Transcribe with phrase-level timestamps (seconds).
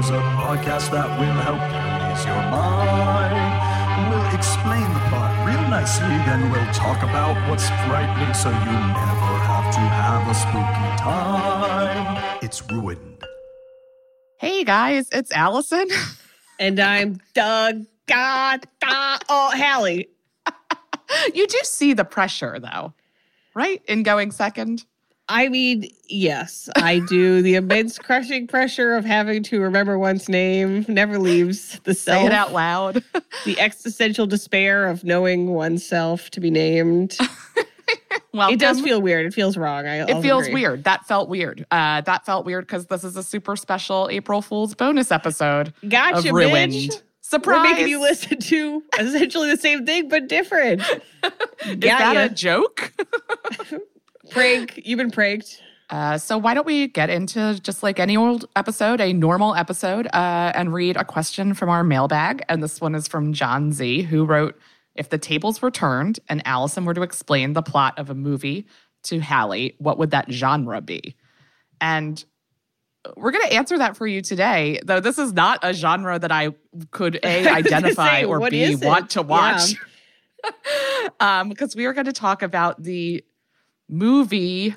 [0.00, 4.10] bed, here's a podcast that will help you ease your mind.
[4.10, 9.32] We'll explain the plot real nicely, then we'll talk about what's frightening so you never
[9.46, 12.38] have to have a spooky time.
[12.42, 13.24] It's ruined.
[14.38, 15.88] Hey guys, it's Alison.
[16.58, 17.86] And I'm Doug.
[18.06, 19.24] God, God.
[19.30, 20.04] Oh, Halle.
[21.34, 22.92] you do see the pressure though,
[23.54, 23.82] right?
[23.88, 24.84] In going second.
[25.32, 27.40] I mean, yes, I do.
[27.40, 32.20] the immense crushing pressure of having to remember one's name never leaves the self.
[32.22, 33.02] Say it out loud.
[33.44, 37.16] The existential despair of knowing oneself to be named.
[38.34, 39.24] well, it does feel weird.
[39.24, 39.86] It feels wrong.
[39.86, 40.54] I, It feels agree.
[40.62, 40.84] weird.
[40.84, 41.64] That felt weird.
[41.70, 46.32] Uh, that felt weird because this is a super special April Fool's bonus episode Gotcha,
[46.34, 46.72] Ruined.
[46.72, 47.02] bitch.
[47.22, 47.56] Surprise!
[47.64, 50.80] We're making you listen to essentially the same thing but different.
[50.82, 52.24] Is Got that ya.
[52.24, 52.92] a joke?
[54.30, 54.80] Prank.
[54.84, 55.62] You've been pranked.
[55.90, 60.06] Uh, so why don't we get into just like any old episode, a normal episode,
[60.12, 62.44] uh, and read a question from our mailbag.
[62.48, 64.56] And this one is from John Z, who wrote,
[64.94, 68.66] "If the tables were turned and Alison were to explain the plot of a movie
[69.04, 71.16] to Halle, what would that genre be?"
[71.80, 72.24] And
[73.16, 76.30] we're going to answer that for you today, though this is not a genre that
[76.30, 76.50] I
[76.92, 79.26] could a identify say, or b want to Yeah.
[79.26, 79.74] watch.
[81.20, 83.24] um, because we are going to talk about the
[83.90, 84.74] movie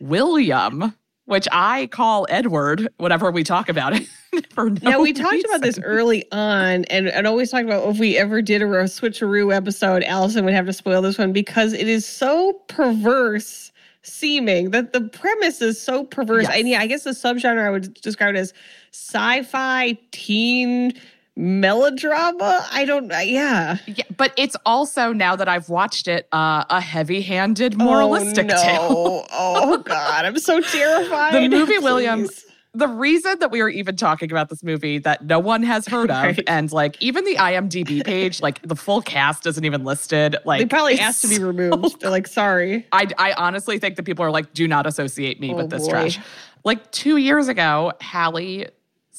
[0.00, 0.94] William,
[1.26, 4.08] which I call Edward whenever we talk about it.
[4.50, 7.90] for no yeah, we talked about this early on, and, and always talked about oh,
[7.90, 11.32] if we ever did a ro- switcheroo episode, Alison would have to spoil this one
[11.32, 13.72] because it is so perverse
[14.02, 16.44] seeming that the premise is so perverse.
[16.44, 16.58] Yes.
[16.58, 18.52] And yeah, I guess the subgenre I would describe it as
[18.92, 20.92] sci-fi teen
[21.36, 22.66] melodrama.
[22.72, 23.12] I don't.
[23.12, 28.46] uh, Yeah, Yeah, but it's also now that I've watched it, uh, a heavy-handed moralistic
[28.50, 28.62] oh, no.
[28.62, 29.26] tale.
[29.32, 31.34] oh God, I'm so terrified.
[31.34, 32.44] The movie Please.
[32.74, 36.10] the reason that we are even talking about this movie that no one has heard
[36.10, 36.40] of, Right.
[36.46, 40.36] and like even the IMDb page, like the full cast isn't even listed.
[40.44, 42.00] Like They probably asked to be so- removed.
[42.00, 42.86] They're like, sorry.
[42.92, 45.84] I, I honestly think that people are like, do not associate me Oh, with this
[45.84, 45.90] boy.
[45.90, 46.18] trash.
[46.64, 48.66] Like two years ago, Halle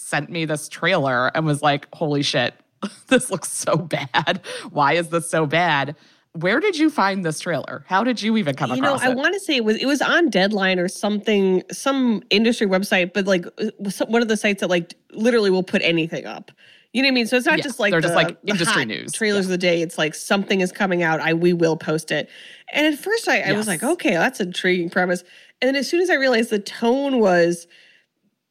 [0.08, 2.54] sent me this trailer and was like, holy shit,
[3.08, 4.42] this looks so bad.
[4.72, 5.96] Why is this so bad?
[6.34, 7.84] Where did you find this trailer?
[7.88, 8.78] How did you even come across it?
[8.78, 11.64] you know, across I want to say it was it was on Deadline or something,
[11.72, 15.82] some industry website, but like uh, one of the sites that like literally will put
[15.82, 16.52] anything up.
[16.94, 17.28] You know what I mean?
[17.28, 19.12] So it's not Yes, just like they're just, like, the industry news.
[19.12, 19.82] trailers of the day.
[19.82, 21.20] It's like something is coming out.
[21.20, 22.30] I we will post it.
[22.72, 25.24] And at first, I, I was like, okay, that's an intriguing premise.
[25.62, 27.68] And then as soon as I realized the tone was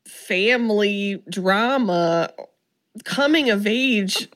[0.07, 2.31] family drama,
[3.05, 4.29] coming of age.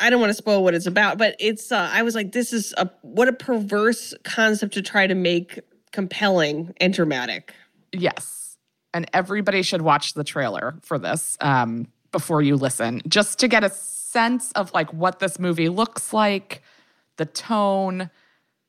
[0.00, 1.70] I don't want to spoil what it's about, but it's.
[1.70, 5.60] Uh, I was like, this is a what a perverse concept to try to make
[5.92, 7.52] compelling and dramatic.
[7.92, 8.56] Yes.
[8.94, 13.64] And everybody should watch the trailer for this um, before you listen, just to get
[13.64, 16.62] a sense of like what this movie looks like,
[17.16, 18.10] the tone,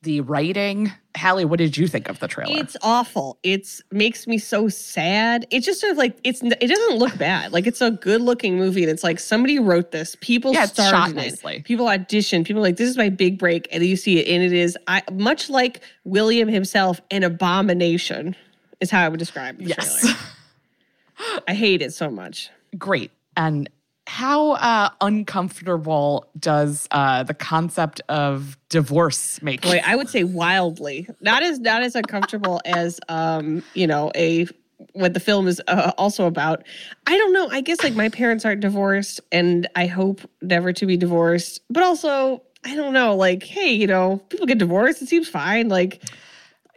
[0.04, 0.92] the writing.
[1.16, 2.58] Halle, what did you think of the trailer?
[2.58, 3.38] It's awful.
[3.44, 5.48] It's makes me so sad.
[5.50, 6.42] It's just sort of like it's.
[6.44, 7.52] It doesn't look bad.
[7.54, 10.16] Like it's a good looking movie, and it's like somebody wrote this.
[10.22, 11.58] People Yeah, it's starred shot nicely.
[11.58, 11.64] it.
[11.66, 12.46] People auditioned.
[12.46, 14.78] People like this is my big break, and you see it, and it is.
[14.88, 18.36] I much like William himself, an abomination
[18.80, 20.02] is how I would describe the yes.
[20.02, 20.18] trailer.
[21.48, 22.50] I hate it so much.
[22.78, 23.12] Great.
[23.38, 23.70] And
[24.06, 31.08] how uh, uncomfortable does uh, the concept of divorce make Boy, I would say wildly.
[31.22, 34.48] Not as not as uncomfortable as um, you know, a
[34.92, 36.64] what the film is uh, also about.
[37.08, 37.48] I don't know.
[37.50, 41.62] I guess like my parents aren't divorced and I hope never to be divorced.
[41.70, 45.70] But also, I don't know, like hey, you know, people get divorced, it seems fine.
[45.70, 46.04] Like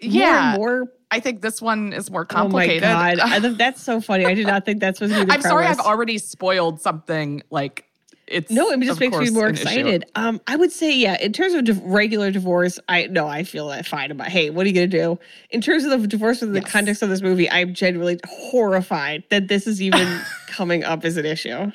[0.01, 0.21] Yeah.
[0.23, 2.83] more and more I think this one is more complicated.
[2.85, 3.45] Oh my god.
[3.45, 4.27] I, that's so funny.
[4.27, 7.43] I did not think that's supposed to be the I'm sorry I've already spoiled something
[7.51, 7.85] like
[8.27, 9.63] it's No, it just makes me more an issue.
[9.63, 10.05] excited.
[10.17, 13.69] Um, I would say, yeah, in terms of div- regular divorce, I no, I feel
[13.69, 14.27] that fine about.
[14.29, 15.17] Hey, what are you gonna do?
[15.51, 16.73] In terms of the divorce within the Yes.
[16.73, 21.25] context of this movie, I'm genuinely horrified that this is even coming up as an
[21.25, 21.71] issue.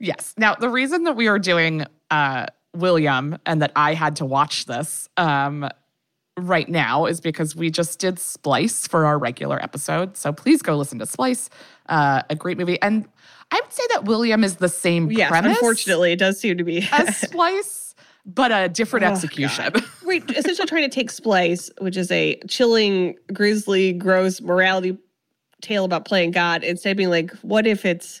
[0.00, 0.34] Yes.
[0.36, 4.66] Now, the reason that we are doing uh, William and that I had to watch
[4.66, 5.68] this um,
[6.38, 10.16] right now is because we just did Splice for our regular episode.
[10.16, 11.48] So please go listen to Splice,
[11.88, 12.80] uh, a great movie.
[12.82, 13.08] And
[13.50, 16.64] I would say that William is the same Yes, premise unfortunately, it does seem to
[16.64, 16.86] be.
[16.92, 17.94] as Splice,
[18.26, 19.72] but a different Oh, execution.
[19.72, 19.84] God.
[20.04, 24.98] Wait, essentially trying to take Splice, which is a chilling, grisly, gross morality
[25.62, 28.20] tale about playing God, instead of being like, what if it's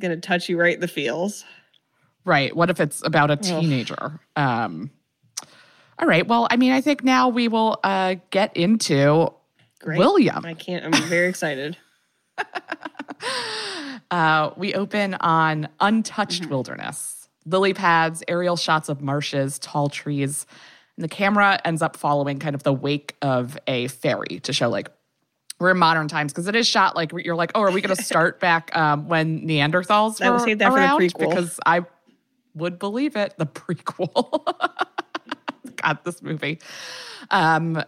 [0.00, 1.44] gonna touch you right in the feels?
[2.24, 2.54] Right.
[2.56, 4.18] What if it's about a teenager?
[4.34, 4.90] Um,
[5.98, 6.26] all right.
[6.26, 9.32] Well, I mean, I think now we will uh, get into
[9.80, 9.98] Great.
[9.98, 10.44] William.
[10.44, 10.84] I can't.
[10.84, 11.76] I'm very excited.
[14.10, 16.50] Uh, we open on untouched Mm-hmm.
[16.52, 20.46] wilderness, lily pads, aerial shots of marshes, tall trees.
[20.96, 24.68] And the camera ends up following kind of the wake of a ferry to show
[24.68, 24.90] like
[25.58, 27.96] we're in modern times because it is shot like you're like, oh, are we going
[27.96, 31.00] to start back um, when Neanderthals I were will save that for the around?
[31.00, 31.28] prequel.
[31.28, 31.84] Because I
[32.54, 33.34] would believe it.
[33.38, 34.46] The prequel.
[35.82, 36.58] God, this movie.
[37.30, 37.82] Um,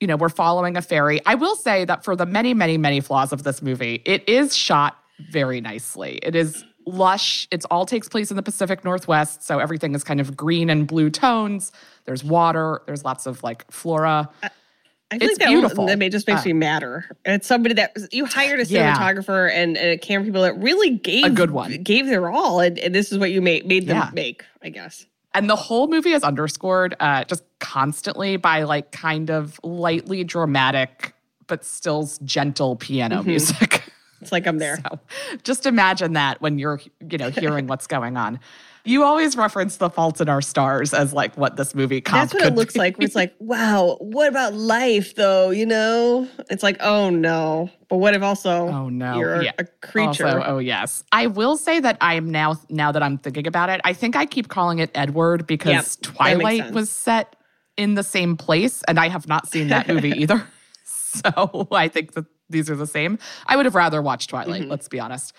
[0.00, 1.20] you know, we're following a fairy.
[1.26, 4.56] I will say that for the many, many, many flaws of this movie, it is
[4.56, 4.96] shot
[5.30, 6.18] very nicely.
[6.22, 7.46] It is lush.
[7.52, 10.86] It all takes place in the Pacific Northwest, so everything is kind of green and
[10.88, 11.70] blue tones.
[12.04, 12.82] There's water.
[12.86, 14.28] There's lots of like flora.
[14.42, 15.86] I feel It's like that, beautiful.
[15.86, 17.04] that just makes Uh, me madder.
[17.26, 18.96] It's somebody that you hired a Yeah.
[18.96, 21.80] cinematographer and, and a camera people that really gave A good one.
[21.82, 24.10] gave their all, and, and this is what you made made them Yeah.
[24.14, 24.42] make.
[24.62, 25.06] I guess.
[25.34, 31.14] And the whole movie is underscored uh, just constantly by like kind of lightly dramatic,
[31.46, 33.82] but still gentle piano music.
[34.20, 34.78] It's like I'm there.
[34.90, 34.98] So
[35.42, 38.40] just imagine that when you're, you know, hearing what's going on.
[38.84, 42.42] You always reference the faults in our stars as like what this movie That's what
[42.42, 42.80] it looks be.
[42.80, 42.96] like.
[42.98, 45.50] It's like, wow, what about life though?
[45.50, 47.70] You know, it's like, oh no.
[47.88, 49.18] But what if also, Oh, no.
[49.18, 49.52] you're Yeah.
[49.58, 50.26] a creature?
[50.26, 51.04] Also, oh yes.
[51.12, 54.16] I will say that I am now now that I'm thinking about it, I think
[54.16, 57.36] I keep calling it Edward because Yep, Twilight was set
[57.76, 60.44] in the same place and I have not seen that movie either.
[60.84, 63.18] So I think that these are the same.
[63.46, 64.70] I would have rather watched Twilight, Mm-hmm.
[64.70, 65.34] let's be honest.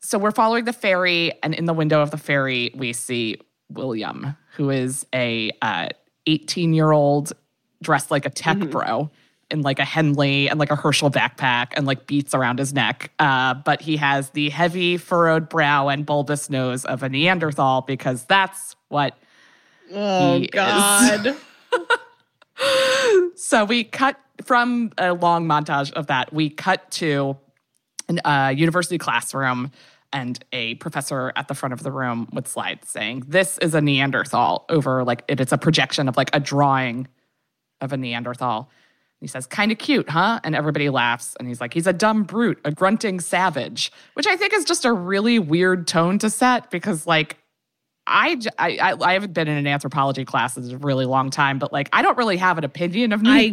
[0.00, 3.36] So we're following the ferry, and in the window of the ferry, we see
[3.70, 5.50] William, who is a
[6.26, 7.32] 18 year old
[7.82, 8.70] dressed like a tech Mm-hmm.
[8.70, 9.10] bro
[9.50, 13.10] in like a Henley and like a Herschel backpack and like beats around his neck.
[13.18, 18.24] Uh, but he has the heavy furrowed brow and bulbous nose of a Neanderthal because
[18.24, 19.16] that's what
[19.94, 20.50] oh He is.
[20.50, 21.36] God.
[23.36, 26.32] So we cut from a long montage of that.
[26.32, 27.36] We cut to
[28.24, 29.70] a university classroom
[30.12, 33.80] and a professor at the front of the room with slides saying, "This is a
[33.80, 37.08] Neanderthal." Over like it, it's a projection of like a drawing
[37.80, 38.70] of a Neanderthal.
[39.20, 41.36] He says, "Kind of cute, huh?" And everybody laughs.
[41.38, 44.84] And he's like, "He's a dumb brute, a grunting savage," which I think is just
[44.84, 47.36] a really weird tone to set because like
[48.08, 51.72] I, I, I- haven't been in an anthropology class in a really long time, but
[51.72, 53.44] like I don't really have an opinion of I,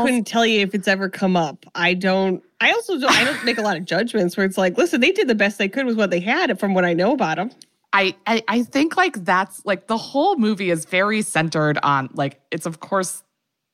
[0.00, 1.64] I couldn't tell you if it's ever come up.
[1.74, 2.42] I don't.
[2.60, 5.12] I also don't, I don't make a lot of judgments where it's like, listen, they
[5.12, 7.50] did the best they could with what they had from what I know about them.
[7.92, 12.40] I, I I think like that's like the whole movie is very centered on like
[12.50, 13.22] it's of course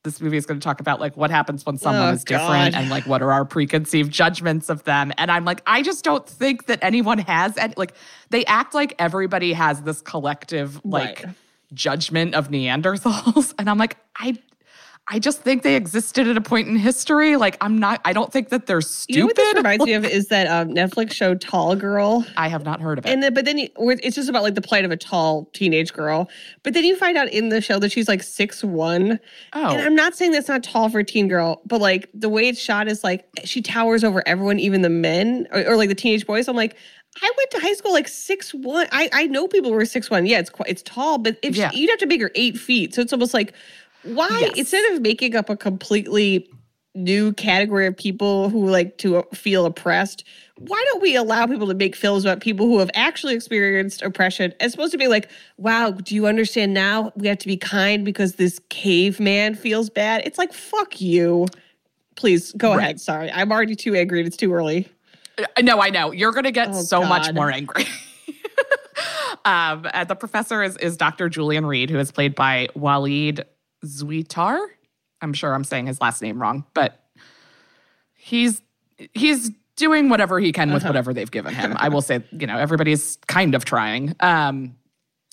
[0.07, 2.73] this movie is going to talk about like what happens when someone Oh, is different
[2.73, 2.81] God.
[2.81, 6.27] and like what are our preconceived judgments of them and I'm like I just don't
[6.27, 7.93] think that anyone has any like
[8.31, 11.35] they act like everybody has this collective like Right.
[11.75, 14.37] judgment of Neanderthals and I'm like I
[15.09, 18.33] I just think they existed at a point in history like I'm not I don't
[18.33, 21.13] think that they're stupid You know what this reminds me of is that um, Netflix
[21.13, 22.27] show Tall Girl.
[22.37, 24.55] I have not heard of it And then, but then you, it's just about like
[24.57, 26.29] the plight of a tall teenage girl.
[26.65, 29.21] But then you find out in the show that she's like six one.
[29.53, 32.29] oh And I'm not saying that's not tall for a teen girl, but like the
[32.29, 35.89] way it's shot is like she towers over everyone, even the men or, or like
[35.89, 36.49] the teenage boys.
[36.49, 36.77] I'm like,
[37.23, 38.89] I went to high school like six one.
[38.93, 40.27] I I know people were six one.
[40.27, 41.71] Yeah, it's quite it's tall, but if Yeah.
[41.71, 43.55] she, you'd have to make her eight feet, so it's almost like
[44.15, 44.59] why Yes.
[44.59, 46.49] instead of making up a completely
[46.95, 50.25] new category of people who like to feel oppressed
[50.59, 54.55] why don't we allow people to make films about people who have actually experienced oppression
[54.61, 58.03] it's supposed to be like wow do you understand now we have to be kind
[58.05, 61.47] because this caveman feels bad it's like fuck you
[62.15, 62.79] please go Right.
[62.79, 64.89] ahead sorry i'm already too angry and it's too early
[65.39, 66.13] Uh, No, I know.
[66.13, 67.85] You're going to get Oh, so much more angry.
[69.45, 71.29] um, and the professor is, is Dr.
[71.29, 73.45] Julian Reed, who is played by Waleed
[73.87, 74.59] Zuaiter.
[75.23, 77.01] I'm sure I'm saying his last name wrong, but
[78.15, 78.61] he's
[79.15, 80.91] he's doing whatever he can with Uh-huh.
[80.91, 81.75] whatever they've given him.
[81.77, 84.15] I will say, you know, everybody's kind of trying.
[84.21, 84.77] Um,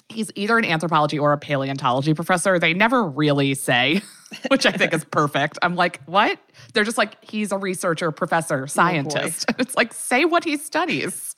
[0.09, 2.59] he's either an anthropology or a paleontology professor.
[2.59, 4.01] They never really say,
[4.49, 5.57] which I think is perfect.
[5.61, 6.37] I'm like, what?
[6.73, 9.45] They're just like, he's a researcher, professor, scientist.
[9.59, 11.35] it's like, say what he studies.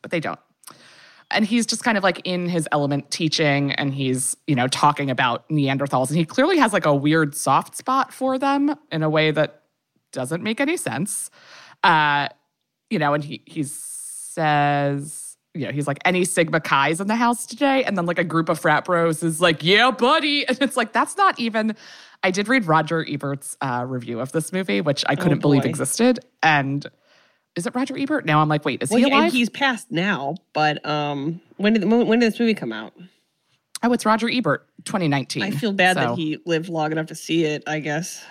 [0.00, 0.40] But they don't.
[1.30, 5.10] And he's just kind of like in his element teaching and he's, you know, talking
[5.10, 6.08] about Neanderthals.
[6.08, 9.62] And he clearly has like a weird soft spot for them in a way that
[10.12, 11.30] doesn't make any sense.
[11.82, 12.28] Uh,
[12.90, 17.16] you know, and he he says, you know, he's like, any Sigma Chi's in the
[17.16, 17.84] house today?
[17.84, 20.44] And then like a group of frat bros is like, yeah, buddy.
[20.48, 21.76] And it's like, that's not even
[22.22, 26.20] I did read Roger Ebert's uh, review of this movie, which I couldn't believe existed.
[26.42, 26.86] And
[27.56, 28.24] is it Roger Ebert?
[28.26, 29.24] Now I'm like, wait, is Well, he alive?
[29.24, 32.92] and he's passed now, but um, when did the, when did this movie come out?
[33.82, 35.42] oh, it's Roger Ebert, 2019.
[35.42, 37.62] I feel bad So, that he lived long enough to see it.
[37.66, 38.22] I guess.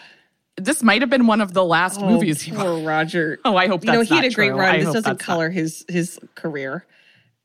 [0.58, 2.52] This might have been one of the last Oh, movies he.
[2.52, 3.40] poor Roger.
[3.46, 4.60] Oh, I hope you know he had a great true.
[4.60, 4.76] run.
[4.76, 6.86] I This doesn't that's not- color his his career.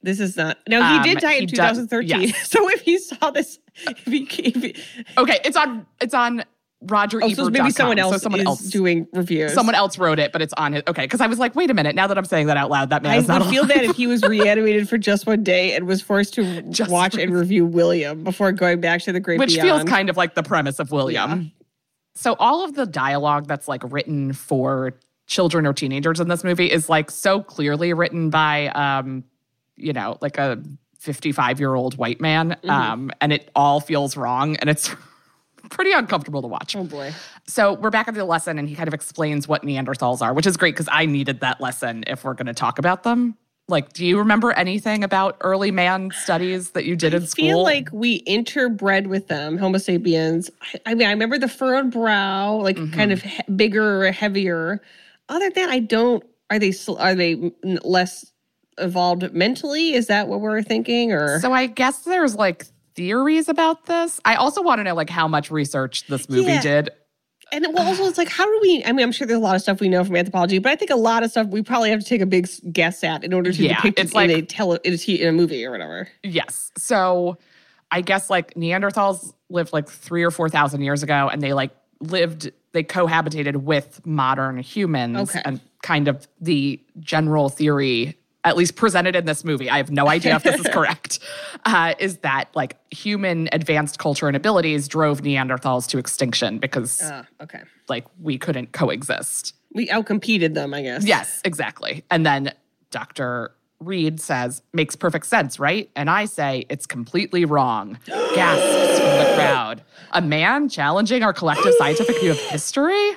[0.02, 0.58] This is not.
[0.68, 2.20] No, he Um, did die in does- 2013.
[2.22, 2.48] yes.
[2.50, 4.76] So if he saw this, if he, if he
[5.16, 5.86] Okay, it's on.
[6.00, 6.44] It's on
[6.86, 7.36] Roger oh, Ebert.
[7.36, 8.60] so maybe someone else So someone is else.
[8.62, 9.52] doing reviews.
[9.54, 10.88] Someone else wrote it, but it's on it.
[10.88, 11.94] Okay, because I was like, wait a minute.
[11.94, 14.06] Now that I'm saying that out loud, that man I would feel that if he
[14.06, 18.24] was reanimated for just one day and was forced to Just watch and review William
[18.24, 19.68] before going back to the Great which Beyond.
[19.68, 21.40] feels kind of like the premise of William.
[21.42, 21.48] Yeah.
[22.16, 24.92] So all of the dialogue that's like written for
[25.26, 29.24] children or teenagers in this movie is like so clearly written by um
[29.76, 30.62] you know, like a
[31.02, 32.70] 55-year-old white man Mm-hmm.
[32.70, 34.90] um and it all feels wrong and it's
[35.71, 36.75] pretty uncomfortable to watch.
[36.76, 37.12] Oh boy.
[37.47, 40.47] So we're back at the lesson and he kind of explains what Neanderthals are, which
[40.47, 43.37] is great because I needed that lesson if we're going to talk about them.
[43.66, 47.44] Like, do you remember anything about early man studies that you did in I school?
[47.47, 50.50] feel like we interbred with them, Homo sapiens.
[50.61, 52.94] I, I mean, I remember the furrowed brow, like Mm-hmm.
[52.94, 54.83] kind of he- bigger, heavier.
[55.30, 56.23] Other than that, I don't.
[56.50, 57.50] Are they are they
[57.83, 58.30] less
[58.76, 59.94] evolved mentally?
[59.94, 61.12] Is that what we're thinking?
[61.12, 64.20] Or So I guess there's like theories about this.
[64.24, 66.60] I also want to know like how much research this movie Yeah.
[66.62, 66.90] did.
[67.52, 68.82] and well, also it's like, how do we?
[68.84, 70.76] I mean, I'm sure there's a lot of stuff we know from anthropology, but I
[70.76, 73.32] think a lot of stuff we probably have to take a big guess at in
[73.32, 75.64] order to Yeah, depict it in a like- tele in a, t- in a movie
[75.64, 76.08] or whatever.
[76.22, 76.72] Yes.
[76.78, 77.38] So
[77.90, 81.70] I guess like Neanderthals lived like three or four thousand years ago, and they like
[82.00, 85.42] lived, they cohabitated with modern humans, Okay.
[85.44, 88.16] and kind of the general theory.
[88.44, 91.18] At least presented in this movie, I have no idea if this is correct.
[91.64, 97.24] Uh, is that like human advanced culture and abilities drove Neanderthals to extinction because Uh,
[97.40, 99.54] okay, like we couldn't coexist.
[99.72, 101.04] we outcompeted them, I guess.
[101.06, 102.04] Yes, exactly.
[102.10, 102.52] And then
[102.90, 103.52] Dr.
[103.80, 105.90] Reed says, makes perfect sense, right?
[105.96, 107.98] And I say, it's completely wrong.
[108.06, 109.82] Gasps from the crowd.
[110.12, 113.12] A man challenging our collective scientific view of history?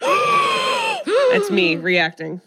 [0.00, 2.40] that's me reacting.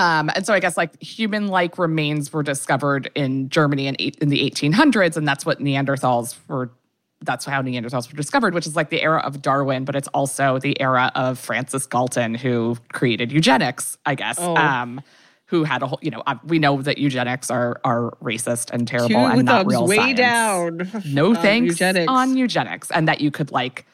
[0.00, 4.16] Um, and so I guess like human like remains were discovered in Germany in, eight,
[4.20, 6.70] in the 1800s, and that's what Neanderthals were.
[7.22, 10.58] That's how Neanderthals were discovered, which is like the era of Darwin, but it's also
[10.58, 14.38] the era of Francis Galton, who created eugenics, I guess.
[14.38, 14.56] Oh.
[14.56, 15.02] Um,
[15.44, 18.86] who had a whole, you know, uh, we know that eugenics are are racist and
[18.86, 20.18] terrible Two and not real way science.
[20.18, 20.90] down.
[21.04, 22.06] No thanks eugenics.
[22.08, 23.84] on eugenics, and that you could like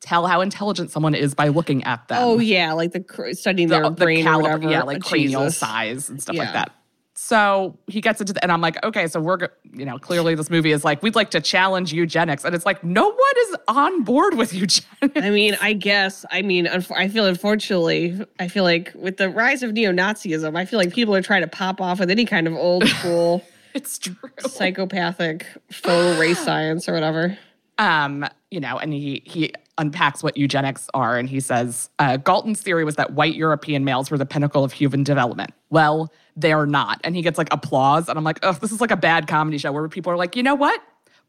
[0.00, 3.68] tell how intelligent someone is by looking at them Oh yeah, like the cr- studying
[3.68, 4.70] the, their the brain caliber, whatever.
[4.70, 5.58] yeah, like Oh, cranial Jesus.
[5.58, 6.42] size and stuff Yeah.
[6.44, 6.72] like that.
[7.18, 10.50] So he gets into the, and I'm like, okay, so we're, you know, clearly this
[10.50, 12.44] movie is like, we'd like to challenge eugenics.
[12.44, 13.16] And it's like, no one
[13.48, 14.84] is on board with eugenics.
[15.16, 16.26] I mean, I guess.
[16.30, 20.78] I mean, I feel unfortunately, I feel like with the rise of neo-Nazism, I feel
[20.78, 24.14] like people are trying to pop off with any kind of old school It's true.
[24.40, 27.38] psychopathic faux race science or whatever.
[27.78, 31.18] Um, you know, and he, he unpacks what eugenics are.
[31.18, 34.72] And he says, uh, Galton's theory was that white European males were the pinnacle of
[34.72, 35.52] human development.
[35.70, 37.00] Well, they're not.
[37.04, 38.08] And he gets like applause.
[38.08, 40.36] And I'm like, oh, this is like a bad comedy show where people are like,
[40.36, 40.80] you know what?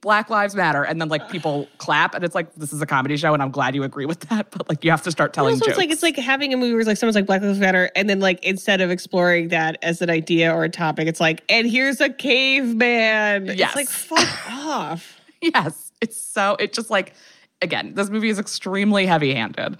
[0.01, 0.83] Black Lives Matter.
[0.83, 2.13] And then like people clap.
[2.13, 3.33] And it's like, this is a comedy show.
[3.33, 4.47] And I'm glad you agree with that.
[4.57, 5.69] But like, you have to start telling Also, jokes.
[5.71, 7.89] it's like it's like having a movie where it's like someone's like Black Lives Matter,
[7.95, 11.43] and then like instead of exploring that as an idea or a topic, it's like,
[11.49, 13.47] and here's a caveman.
[13.47, 13.69] Yes.
[13.69, 15.19] It's like fuck off.
[15.41, 17.13] yes, it's so, it just like,
[17.61, 19.77] again, this movie is extremely heavy handed.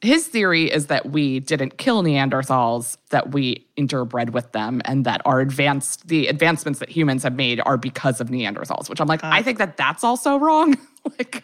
[0.00, 5.20] His theory is that we didn't kill Neanderthals, that we interbred with them, and that
[5.24, 9.24] our advanced, the advancements that humans have made are because of Neanderthals, which I'm like,
[9.24, 10.76] I think that that's also wrong.
[11.18, 11.42] like,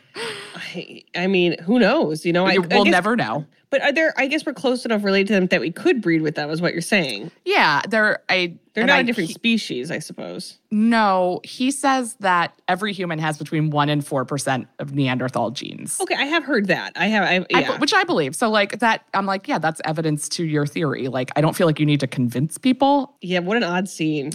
[0.57, 2.25] I, I mean, who knows?
[2.27, 3.47] You know, I, we'll guess- never know.
[3.71, 4.15] But are there?
[4.17, 6.63] I guess we're close enough related to them that we could breed with them, is
[6.63, 7.31] what you're saying.
[7.45, 10.57] Yeah, they're, I, They're not I- a different he- species, I suppose.
[10.71, 16.01] no, he says that every human has between 1% and 4% of Neanderthal genes.
[16.01, 16.93] Okay, I have heard that.
[16.97, 17.25] I have.
[17.25, 17.77] I, I- yeah.
[17.79, 18.35] which I believe.
[18.35, 21.09] So, like that, I'm like, yeah, that's evidence to your theory.
[21.09, 23.17] Like, I don't feel like you need to convince people.
[23.23, 23.39] yeah.
[23.39, 24.33] What an odd scene.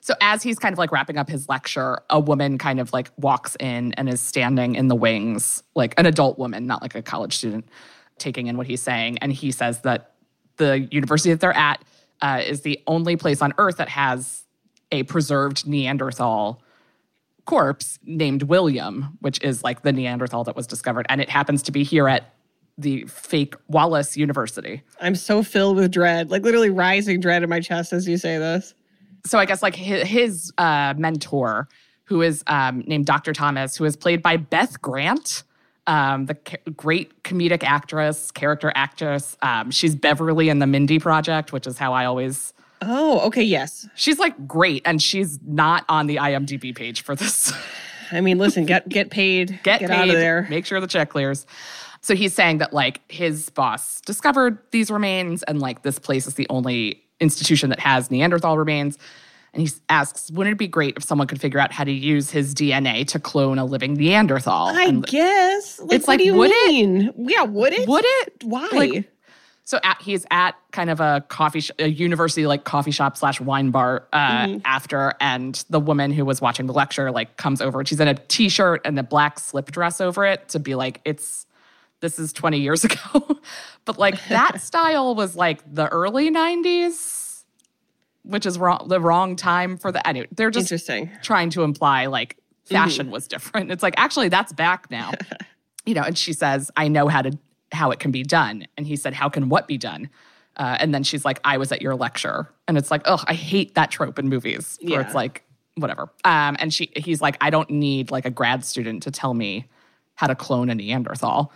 [0.00, 3.10] So, as he's kind of like wrapping up his lecture, a woman kind of like
[3.18, 7.02] walks in and is standing in the wings, like an adult woman, not like a
[7.02, 7.68] college student,
[8.16, 9.18] taking in what he's saying.
[9.18, 10.12] And he says that
[10.56, 11.84] the university that they're at
[12.22, 14.46] uh, is the only place on earth that has
[14.90, 16.62] a preserved Neanderthal
[17.44, 21.04] corpse named William, which is like the Neanderthal that was discovered.
[21.10, 22.32] And it happens to be here at
[22.78, 24.82] the fake Wallace University.
[25.00, 28.38] I'm so filled with dread, like literally rising dread in my chest as you say
[28.38, 28.74] this.
[29.24, 31.68] So I guess like his, his uh, mentor,
[32.04, 33.32] who is um, named Dr.
[33.32, 35.42] Thomas, who is played by Beth Grant,
[35.86, 39.36] um, the ca- great comedic actress, character actress.
[39.42, 42.52] Um, she's Beverly in the Mindy Project, which is how I always.
[42.82, 43.88] Oh, okay, yes.
[43.94, 47.52] She's like great, and she's not on the IMDb page for this.
[48.12, 50.46] I mean, listen, get get paid, Get, get paid, out of there.
[50.48, 51.46] Make sure the check clears.
[52.06, 56.34] So he's saying that like his boss discovered these remains, and like this place is
[56.34, 58.96] the only institution that has Neanderthal remains.
[59.52, 62.30] And he asks, wouldn't it be great if someone could figure out how to use
[62.30, 64.68] his DNA to clone a living Neanderthal?
[64.68, 65.80] I And guess.
[65.80, 66.68] Like, It's what like, do you would it?
[66.68, 67.12] mean?
[67.16, 67.88] Yeah, would it?
[67.88, 68.44] would it?
[68.44, 68.68] Why?
[68.72, 69.10] Like,
[69.64, 73.40] so at, he's at kind of a coffee, sh- a university like coffee shop slash
[73.40, 74.58] wine bar uh, Mm-hmm.
[74.64, 77.84] after, and the woman who was watching the lecture like comes over.
[77.84, 81.46] She's in a t-shirt and a black slip dress over it to be like, it's
[82.00, 82.96] this is 20 years ago,
[83.84, 87.44] but like that style was like the early 90s,
[88.22, 90.06] which is wrong, the wrong time for the.
[90.06, 91.10] Anyway, they're just Interesting.
[91.22, 93.70] trying to imply like fashion was different.
[93.70, 95.12] It's like actually that's back now.
[95.86, 97.38] you know, and she says, "I know how to
[97.72, 100.10] how it can be done." And he said, "How can what be done?"
[100.56, 103.34] Uh, and then she's like, "I was at your lecture," and it's like, "Oh, I
[103.34, 105.06] hate that trope in movies where Yeah.
[105.06, 105.44] it's like
[105.76, 109.34] whatever." Um, and she he's like, "I don't need like a grad student to tell
[109.34, 109.66] me
[110.16, 111.52] how to clone a Neanderthal."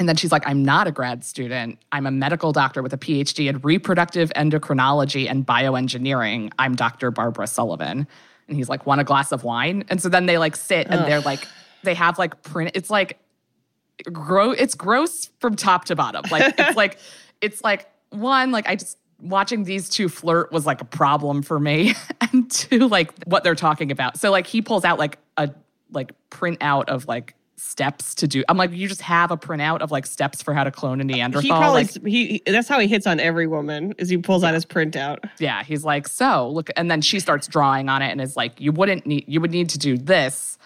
[0.00, 1.78] And then she's like, I'm not a grad student.
[1.92, 6.50] I'm a medical doctor with a PhD in reproductive endocrinology and bioengineering.
[6.58, 7.10] I'm Dr.
[7.10, 8.08] Barbara Sullivan.
[8.48, 9.84] And he's like, want a glass of wine?
[9.90, 11.46] And so then they like sit and they're like,
[11.82, 12.70] they have like print.
[12.74, 13.18] It's like,
[14.10, 14.56] gross.
[14.58, 16.24] It's gross from top to bottom.
[16.30, 16.96] Like, it's like,
[17.42, 21.60] it's like one, like I just, watching these two flirt was like a problem for
[21.60, 21.94] me.
[22.32, 24.18] and two, like what they're talking about.
[24.18, 25.50] So like he pulls out like a,
[25.92, 28.42] like printout of like, steps to do.
[28.48, 31.04] I'm like, you just have a printout of like steps for how to clone a
[31.04, 31.42] Neanderthal.
[31.42, 34.42] He probably like, he, he- that's how he hits on every woman is he pulls
[34.42, 35.18] out his printout.
[35.38, 38.60] yeah, he's like, so look, and then she starts drawing on it and is like,
[38.60, 40.56] you wouldn't need, you would need to do this.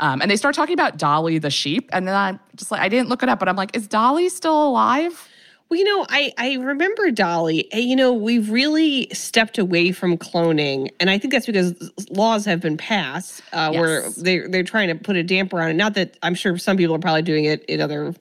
[0.00, 2.88] Um, and they start talking about Dolly the sheep, and then I'm just like, I
[2.88, 5.28] didn't look it up, but I'm like, is Dolly still alive?
[5.70, 7.68] Well, you know, I I remember Dolly.
[7.72, 12.60] You know, we've really stepped away from cloning, and I think that's because laws have
[12.60, 15.74] been passed uh, where they they're trying to put a damper on it.
[15.74, 18.14] Not that I'm sure some people are probably doing it in other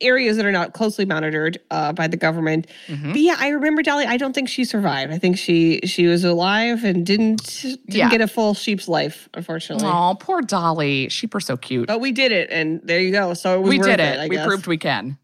[0.00, 2.66] areas that are not closely monitored uh, by the government.
[2.88, 3.12] Mm-hmm.
[3.12, 4.04] But yeah, I remember Dolly.
[4.04, 5.12] I don't think she survived.
[5.12, 8.10] I think she she was alive and didn't didn't Yeah.
[8.10, 9.86] get a full sheep's life, unfortunately.
[9.88, 11.08] Oh, poor Dolly.
[11.10, 11.86] Sheep are so cute.
[11.86, 13.34] But we did it, and there you go.
[13.34, 14.18] So it was we did it.
[14.18, 14.46] I we guess.
[14.48, 15.16] proved we can.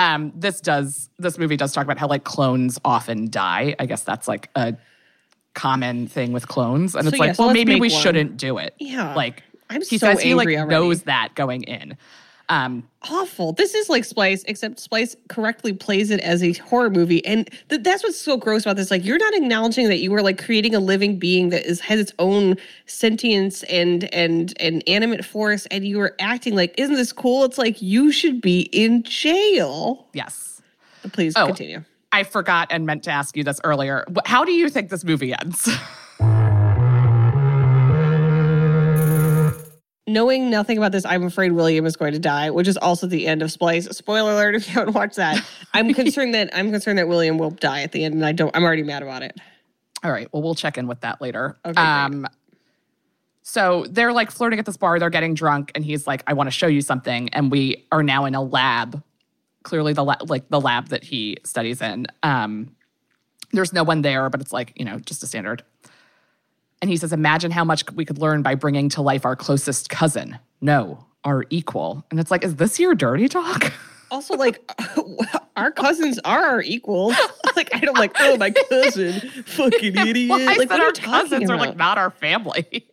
[0.00, 3.74] Um, this does this movie does talk about how like clones often die.
[3.78, 4.74] I guess that's like a
[5.54, 8.00] common thing with clones, and So, it's yeah, like, so well, maybe we one.
[8.02, 8.74] shouldn't do it.
[8.78, 9.14] Yeah.
[9.14, 10.70] like I'm he so says he like already.
[10.70, 11.96] knows that going in.
[12.50, 13.52] Um, awful.
[13.52, 17.82] This is like Splice, except Splice correctly plays it as a horror movie, and th-
[17.84, 18.90] that's what's so gross about this.
[18.90, 22.00] Like, you're not acknowledging that you were like creating a living being that is has
[22.00, 27.12] its own sentience and and and animate force, and you were acting like, isn't this
[27.12, 27.44] cool?
[27.44, 30.08] It's like you should be in jail.
[30.12, 30.60] yes,
[31.12, 31.46] Please Oh.
[31.46, 31.84] continue.
[32.12, 34.04] I forgot and meant to ask you this earlier.
[34.26, 35.68] How do you think this movie ends?
[40.10, 43.28] Knowing nothing about this, I'm afraid William is going to die, which is also the
[43.28, 43.86] end of Splice.
[43.96, 45.40] Spoiler alert if you haven't watched that.
[45.72, 48.54] I'm concerned that I'm concerned that William will die at the end, and I don't.
[48.56, 49.38] I'm already mad about it.
[50.02, 50.28] All right.
[50.32, 51.58] Well, we'll check in with that later.
[51.64, 52.26] Okay, um,
[53.42, 54.98] so they're like flirting at this bar.
[54.98, 58.02] They're getting drunk, and he's like, "I want to show you something." And we are
[58.02, 59.00] now in a lab.
[59.62, 62.08] Clearly, the la- like the lab that he studies in.
[62.24, 62.74] Um,
[63.52, 65.62] there's no one there, but it's like you know just a standard.
[66.82, 69.90] And he says, "Imagine how much we could learn by bringing to life our closest
[69.90, 70.38] cousin.
[70.60, 73.72] No, our equal." And it's like, is this your dirty talk?
[74.12, 74.58] Also, like
[75.56, 77.14] our cousins are our equals.
[77.56, 80.30] Like I don't like, oh my cousin, fucking idiot.
[80.30, 82.88] well, I like said our cousins are like not our family.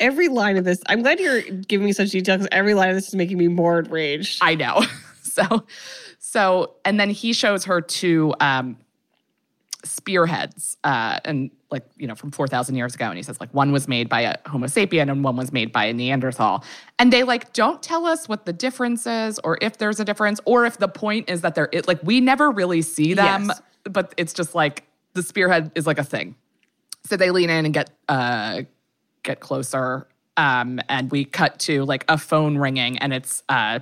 [0.00, 0.82] every line of this.
[0.86, 3.48] I'm glad you're giving me such detail because every line of this is making me
[3.48, 4.40] more enraged.
[4.42, 4.84] I know.
[5.22, 5.66] So,
[6.18, 8.76] so, and then he shows her two um,
[9.84, 13.52] spearheads, uh, and like you know from four thousand years ago, and he says like
[13.52, 16.64] one was made by a Homo sapien and one was made by a Neanderthal,
[16.98, 20.40] and they like don't tell us what the difference is or if there's a difference
[20.44, 23.62] or if the point is that they're it like we never really see them, Yes.
[23.84, 26.34] but it's just like the spearhead is like a thing.
[27.04, 28.62] So they lean in and get uh,
[29.22, 30.06] get closer.
[30.38, 33.80] Um, and we cut to like a phone ringing, and it's uh,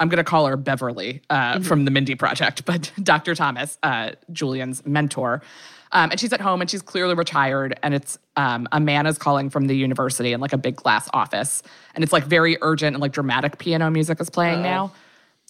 [0.00, 3.34] I'm going to call her Beverly uh, from the Mindy Project, but Dr.
[3.34, 5.42] Thomas, uh, Julian's mentor.
[5.92, 7.78] Um, and she's at home and she's clearly retired.
[7.82, 11.08] And it's um, a man is calling from the university in like a big glass
[11.12, 11.62] office.
[11.94, 14.92] And it's like very urgent and like dramatic piano music is playing now.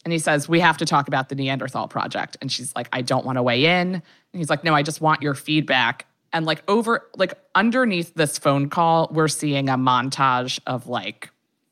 [0.05, 2.39] And he says, We have to talk about the Neanderthal project.
[2.41, 3.95] And she's like, I don't want to weigh in.
[3.95, 6.07] And he's like, No, I just want your feedback.
[6.33, 11.31] And like over, like underneath this phone call, we're seeing a montage of like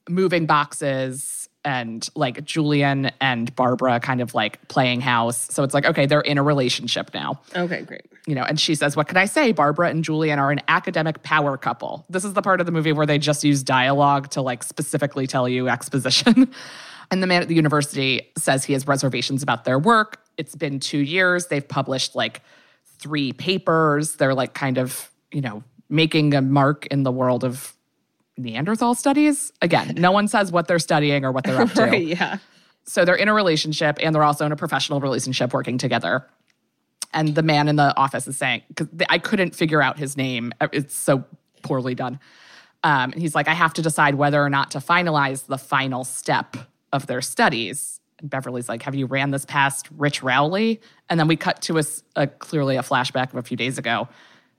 [0.09, 5.53] moving boxes and like Julian and Barbara kind of like playing house.
[5.53, 8.07] So it's like, okay, they're in a relationship now Okay, great.
[8.27, 9.53] you know, and she says, What can I say?
[9.53, 12.07] Barbara and Julian are an academic power couple.
[12.09, 15.27] This is the part of the movie where they just use dialogue to like specifically
[15.27, 16.51] tell you exposition.
[17.11, 20.21] and the man at the university says he has reservations about their work.
[20.37, 21.47] It's been two years.
[21.47, 22.43] They've published like
[22.99, 24.17] three papers.
[24.17, 27.75] They're like kind of, you know, making a mark in the world of
[28.39, 29.53] Neanderthal studies.
[29.61, 31.83] Again, no one says what they're studying or what they're up to.
[31.83, 32.39] Right, yeah.
[32.85, 36.27] So they're in a relationship and they're also in a professional relationship working together.
[37.13, 40.53] And the man in the office is saying, because I couldn't figure out his name,
[40.61, 41.25] Uh, it's so
[41.63, 42.21] poorly done.
[42.85, 46.05] Um, and he's like, I have to decide whether or not to finalize the final
[46.05, 46.57] step
[46.93, 48.01] of their studies.
[48.21, 50.81] And Beverly's like, Have you ran this past Rich Rowley?
[51.11, 51.83] And then we cut to
[52.17, 54.09] a clearly a flashback of a few days ago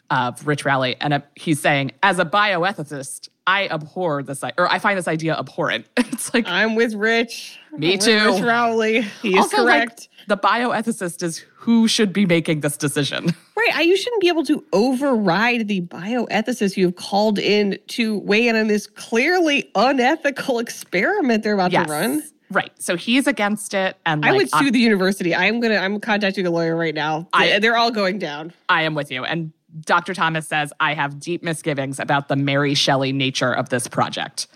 [0.10, 0.96] of Rich Rowley.
[1.00, 5.36] And uh he's saying, As a bioethicist, I abhor this, or I find this idea
[5.38, 5.88] abhorrent.
[5.98, 7.60] it's like, I'm with Rich.
[7.76, 8.26] Me I'm too.
[8.34, 9.02] Rich Rowley.
[9.24, 10.10] He also, like, correct.
[10.28, 13.36] the bioethicist is who should be making this decision.
[13.60, 13.86] Right.
[13.86, 18.56] You shouldn't be able to override the bioethicist you have called in to weigh in
[18.56, 22.24] on this clearly unethical experiment they're about to run.
[22.50, 22.72] Right.
[22.82, 23.98] So he's against it.
[24.06, 25.36] And I would sue the university.
[25.36, 27.28] I'm gonna I'm contacting a lawyer right now.
[27.34, 28.54] I- They're all going down.
[28.70, 29.26] I am with you.
[29.26, 29.52] And
[29.82, 30.14] Dr.
[30.14, 34.48] Thomas says, I have deep misgivings about the Mary Shelley nature of this project.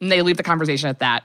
[0.00, 1.24] And they leave the conversation at that.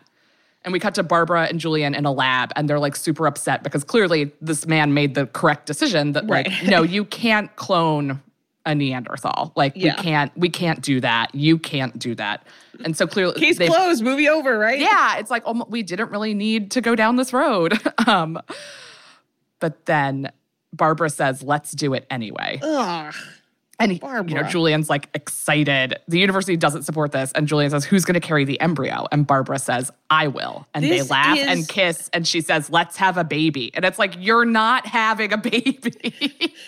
[0.65, 3.63] And we cut to Barbara and Julian in a lab, and they're like super upset
[3.63, 6.63] because clearly this man made the correct decision that, like, Right.
[6.67, 8.21] no, you can't clone
[8.65, 9.51] a Neanderthal.
[9.57, 9.95] Like, Yeah.
[9.97, 11.35] we can't, we can't do that.
[11.35, 12.47] You can't do that.
[12.85, 14.01] And so clearly, Case closed.
[14.03, 14.57] Movie over.
[14.57, 14.79] Right.
[14.79, 17.77] yeah, it's like almo- we didn't really need to go down this road.
[18.07, 18.39] um,
[19.59, 20.31] but then
[20.73, 23.13] Barbara says, "Let's do it anyway." Ugh.
[23.79, 25.95] And he- you know, Julian's like excited.
[26.07, 29.25] The university doesn't support this, and Julian says, "Who's going to carry the embryo?" And
[29.25, 32.97] Barbara says, "I will." And This they laugh is- and kiss, and she says, "Let's
[32.97, 36.53] have a baby." And it's like you're not having a baby.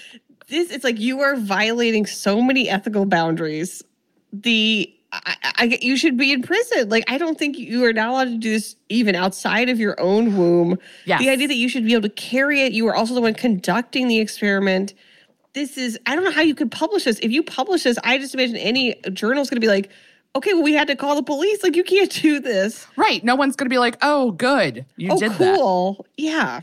[0.47, 3.83] This it's like you are violating so many ethical boundaries.
[4.31, 4.93] The
[5.25, 6.89] I, I, you should be in prison.
[6.89, 9.99] Like I don't think you are not allowed to do this even outside of your
[9.99, 10.78] own womb.
[11.06, 11.19] Yes.
[11.21, 12.73] The idea that you should be able to carry it.
[12.73, 14.93] You are also the one conducting the experiment.
[15.54, 17.19] This is I don't know how you could publish this.
[17.19, 19.89] If you publish this, I just imagine any journal's going to be like,
[20.36, 21.63] okay, well we had to call the police.
[21.63, 22.86] Like you can't do this.
[22.95, 23.23] right?
[23.23, 26.06] No one's going to be like, "Oh, good, you oh, did that." cool.
[26.17, 26.62] Yeah.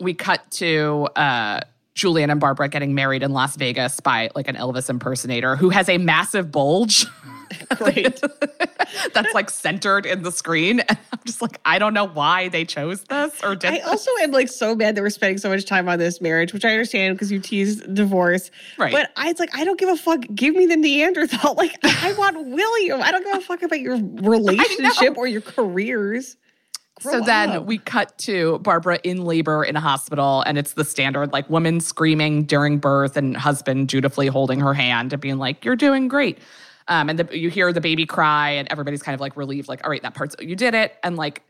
[0.00, 1.60] we cut to uh,
[1.94, 5.88] Julian and Barbara getting married in Las Vegas by like an Elvis impersonator who has
[5.88, 7.06] a massive bulge.
[7.70, 10.82] That's like centered in the screen.
[10.90, 13.86] And I'm just like, I don't know why they chose this or did I this.
[13.86, 16.64] also am like so mad that we're spending so much time on this marriage, which
[16.64, 18.50] I understand because you tease divorce.
[18.78, 18.92] Right.
[18.92, 20.24] But I, it's like, I don't give a fuck.
[20.34, 21.54] Give me the Neanderthal.
[21.54, 23.02] Like, I want William.
[23.02, 26.36] I don't give a fuck about your relationship or your careers.
[27.00, 31.32] So then we cut to Barbara in labor in a hospital, and it's the standard
[31.32, 35.76] like woman screaming during birth and husband dutifully holding her hand and being like, You're
[35.76, 36.38] doing great.
[36.88, 39.84] Um, and the, you hear the baby cry, and everybody's kind of like relieved, like,
[39.84, 40.96] All right, that part's, you did it.
[41.02, 41.42] And like,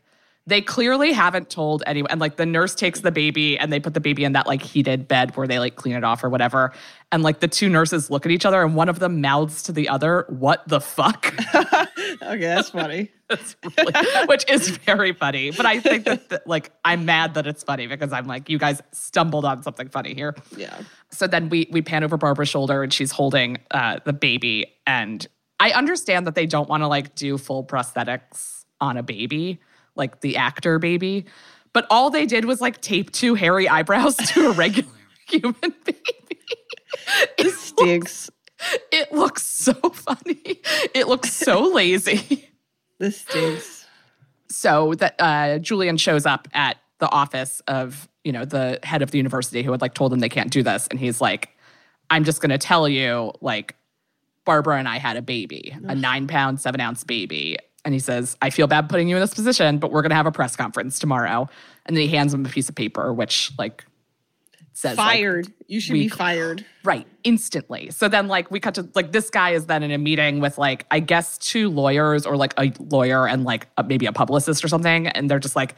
[0.47, 2.09] they clearly haven't told anyone.
[2.09, 4.61] And like the nurse takes the baby and they put the baby in that like
[4.61, 6.73] heated bed where they like clean it off or whatever.
[7.11, 9.71] And like the two nurses look at each other and one of them mouths to
[9.71, 11.33] the other, What the fuck?
[11.55, 13.11] okay, that's funny.
[13.31, 13.93] That's really,
[14.25, 15.51] which is very funny.
[15.51, 18.57] But I think that, that, like, I'm mad that it's funny because I'm like, you
[18.57, 20.35] guys stumbled on something funny here.
[20.57, 20.77] Yeah.
[21.11, 24.75] So then we we pan over Barbara's shoulder and she's holding uh, the baby.
[24.85, 25.25] And
[25.61, 29.61] I understand that they don't want to like do full prosthetics on a baby,
[29.95, 31.25] like the actor baby.
[31.73, 34.89] But all they did was like tape two hairy eyebrows to a regular
[35.27, 35.99] human baby.
[37.37, 38.29] This stinks.
[38.91, 40.59] It looks so funny.
[40.93, 42.49] It looks so lazy.
[42.99, 43.85] This stinks.
[44.49, 49.09] so that uh, Julian shows up at the office of you know the head of
[49.09, 51.49] the university who had like told him they can't do this, and he's like,
[52.11, 53.75] "I'm just going to tell you, like,
[54.45, 58.37] Barbara and I had a baby, a nine pound, seven ounce baby." And he says,
[58.41, 60.55] "I feel bad putting you in this position, but we're going to have a press
[60.55, 61.49] conference tomorrow."
[61.85, 63.85] And then he hands him a piece of paper, which like
[64.73, 65.47] says like, Fired.
[65.67, 66.65] you should we- be fired.
[66.83, 67.89] Right, instantly.
[67.91, 70.57] So then, like, we cut to like this guy is then in a meeting with
[70.57, 74.63] like I guess two lawyers or like a lawyer and like a, maybe a publicist
[74.63, 75.75] or something, and they're just like,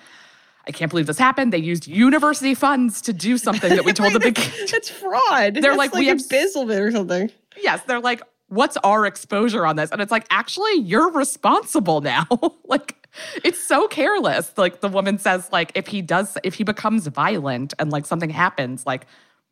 [0.67, 1.51] I can't believe this happened.
[1.53, 4.35] They used university funds to do something that we told the big.
[4.71, 5.55] That's fraud.
[5.55, 7.31] They're That's like, like, we have- embezzlement or something.
[7.61, 8.21] yes, they're like,
[8.53, 9.91] what's our exposure on this?
[9.91, 12.27] And it's like, actually, you're responsible now.
[12.65, 13.07] like,
[13.43, 14.53] it's so careless.
[14.57, 18.29] Like the woman says, like, if he does, if he becomes violent and like something
[18.29, 19.05] happens, like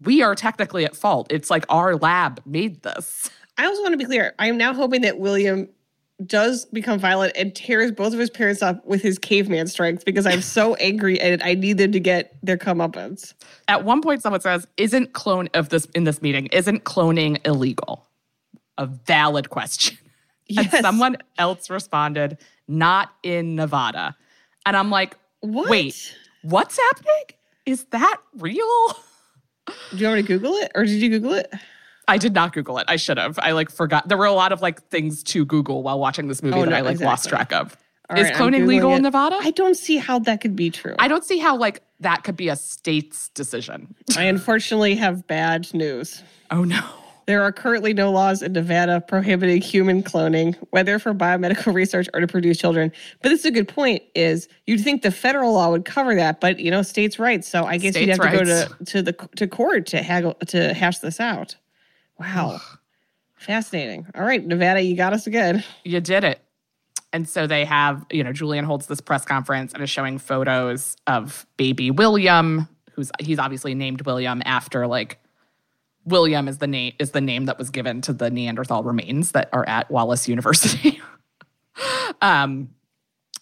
[0.04, 1.28] we are technically at fault.
[1.30, 3.30] It's like our lab made this.
[3.58, 4.34] I also want to be clear.
[4.40, 5.70] I am now hoping that William
[6.26, 10.26] does become violent and tears both of his parents up with his caveman strength because
[10.26, 13.34] I'm so angry and I need them to get their comeuppance.
[13.68, 16.48] At one point, someone says, "Isn't clone of this in this meeting?
[16.48, 18.08] Isn't cloning illegal?"
[18.78, 19.98] A valid question.
[20.58, 24.18] And someone else responded, "Not in Nevada."
[24.66, 25.70] And I'm like, What?
[25.70, 27.24] "Wait, what's happening?
[27.66, 28.58] Is that real?"
[29.92, 31.54] Do you want me to Google it or did you Google it?
[32.08, 32.86] I did not Google it.
[32.90, 33.40] I should have.
[33.40, 34.10] I like forgot.
[34.10, 36.72] There were a lot of like things to Google while watching this movie Oh, that
[36.72, 37.78] no, I like lost track of.
[38.10, 39.04] All Is right, cloning legal in.
[39.04, 39.38] Nevada?
[39.40, 40.96] I don't see how that could be true.
[41.00, 43.96] I don't see how like that could be a state's decision.
[44.18, 46.22] I unfortunately have bad news.
[46.50, 46.84] Oh no.
[47.32, 52.20] There are currently no laws in Nevada prohibiting human cloning, whether for biomedical research or
[52.20, 52.92] to produce children.
[53.22, 54.04] But this is a good point.
[54.16, 57.48] Is you'd think the federal law would cover that, but you know, states' rights.
[57.48, 60.34] So I guess you'd States' have to go to to the to court to haggle
[60.48, 61.56] to hash this out.
[62.20, 62.60] Wow,
[63.38, 64.08] fascinating.
[64.14, 65.64] All right, Nevada, you got us again.
[65.86, 66.42] you did it.
[67.14, 70.98] And so they have, you know, Julian holds this press conference and is showing photos
[71.08, 75.18] of baby William, who's he's obviously named William after like
[76.06, 79.50] William is the name is the name that was given to the Neanderthal remains that
[79.54, 81.02] are at Wallace University.
[82.22, 82.70] um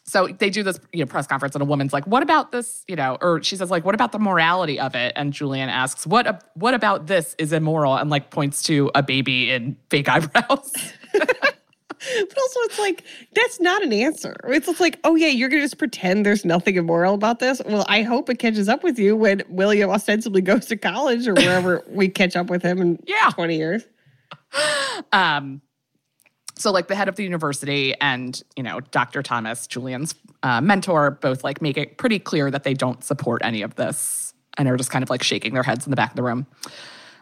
[0.06, 2.84] so they do this you know press conference and a woman's like what about this?
[2.88, 5.14] You know or she says like what about the morality of it?
[5.16, 7.96] And Julian asks what ab- what about this is immoral?
[7.96, 10.94] and like points to a baby in fake eyebrows
[12.00, 14.36] But also, it's like that's not an answer.
[14.46, 17.62] It's just like, oh yeah, you're gonna just pretend there's nothing immoral about this.
[17.66, 21.34] Well, I hope it catches up with you when William ostensibly goes to college or
[21.34, 23.30] wherever we catch up with him in Yeah.
[23.34, 23.84] 20 years.
[25.14, 25.62] Um,
[26.56, 29.24] so like the head of the university and you know Dr.
[29.24, 33.62] Thomas, Julian's uh, mentor, both like make it pretty clear that they don't support any
[33.62, 36.16] of this and are just kind of like shaking their heads in the back of
[36.18, 36.46] the room.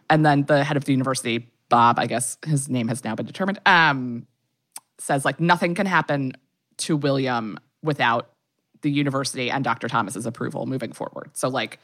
[0.10, 3.26] And then the head of the university, Bob, I guess his name has now been
[3.28, 4.26] determined, um,
[5.00, 6.34] says like nothing can happen
[6.78, 8.30] to William without
[8.82, 9.88] the university and Dr.
[9.88, 11.32] Thomas's approval moving forward.
[11.34, 11.80] So like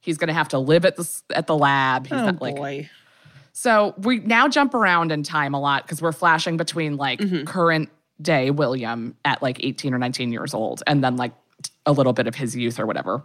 [0.00, 2.06] he's going to have to live at the at the lab.
[2.06, 2.90] He's Oh not like boy.
[3.52, 7.88] so we now jump around in time a lot because we're flashing between like current
[8.20, 11.32] day William at like 18 or 19 years old and then like
[11.86, 13.22] a little bit of his youth or whatever.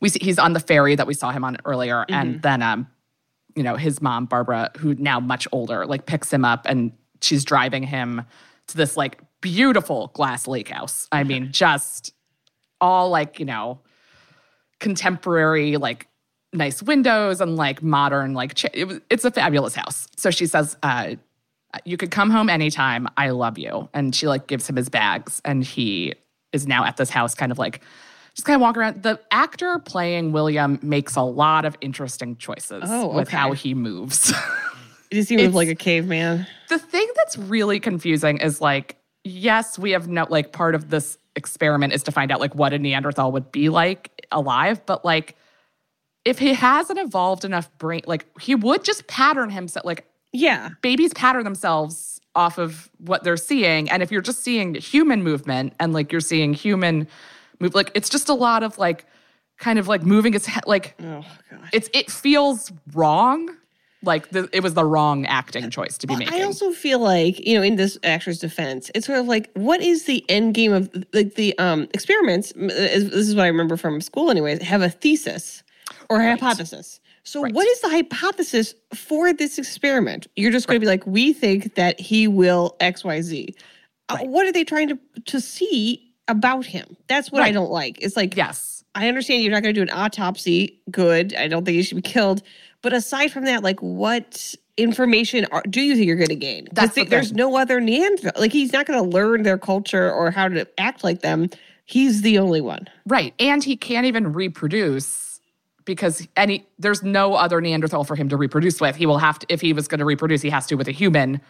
[0.00, 2.88] We see he's on the ferry that we saw him on earlier and then um
[3.54, 7.44] you know his mom Barbara who now much older like picks him up and she's
[7.44, 8.22] driving him
[8.68, 11.08] to this like beautiful glass lake house.
[11.12, 12.12] I mean just
[12.80, 13.80] all like, you know,
[14.80, 16.08] contemporary like
[16.52, 20.06] nice windows and like modern like cha- it was, it's a fabulous house.
[20.16, 21.14] So she says uh
[21.86, 23.08] you could come home anytime.
[23.16, 23.88] I love you.
[23.94, 26.14] And she like gives him his bags and he
[26.52, 27.80] is now at this house kind of like
[28.34, 29.02] just kind of walk around.
[29.02, 34.32] The actor playing william makes a lot of interesting choices Oh, with how he moves
[35.28, 36.46] he It's- like a caveman?
[36.68, 41.16] the thing that's really confusing is like yes we have no like part of this
[41.36, 45.36] experiment is to find out like what a neanderthal would be like alive but like
[46.24, 50.70] if he hasn't evolved enough brain like he would just pattern himself like Yeah.
[50.82, 55.74] babies pattern themselves off of what they're seeing and if you're just seeing human movement
[55.78, 57.06] and like you're seeing human
[57.60, 59.04] move like it's just a lot of like
[59.58, 61.68] kind of like moving his head like Oh god.
[61.72, 63.48] it's it feels wrong
[64.02, 67.38] like the, it was the wrong acting choice to be making I also feel like,
[67.46, 70.72] you know, in this actor's defense, it's sort of like, what is the end game
[70.72, 72.52] of like the um experiments?
[72.56, 74.62] This is what I remember from school, anyways.
[74.62, 75.62] Have a thesis
[76.08, 77.00] or a hypothesis.
[77.24, 77.54] So, Right.
[77.54, 80.26] what is the hypothesis for this experiment?
[80.34, 83.54] You're just going to be like, we think that he will X, Y, Z.
[84.08, 86.96] Uh, what are they trying to to see about him?
[87.06, 88.02] That's what I don't like.
[88.02, 90.80] It's like, yes I understand you're not going to do an autopsy.
[90.90, 91.34] Good.
[91.34, 92.42] I don't think he should be killed.
[92.82, 96.68] But aside from that, like, what information are, do you think you're going to gain?
[96.72, 98.32] That's the there's no other Neanderthal.
[98.40, 101.48] Like, he's not going to learn their culture or how to act like them.
[101.84, 102.88] He's the only one.
[103.06, 103.34] Right.
[103.38, 105.40] And he can't even reproduce
[105.84, 108.96] because any there's no other Neanderthal for him to reproduce with.
[108.96, 110.92] He will have to if he was going to reproduce, he has to with a
[110.92, 111.40] human.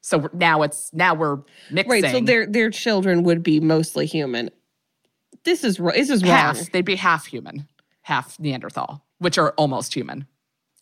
[0.00, 1.38] So now it's now we're
[1.70, 2.02] mixing.
[2.02, 2.12] Right.
[2.12, 4.50] So their their children would be mostly human.
[5.44, 6.32] This is this is wrong.
[6.32, 6.72] half.
[6.72, 7.68] They'd be half human,
[8.02, 10.26] half Neanderthal, which are almost human.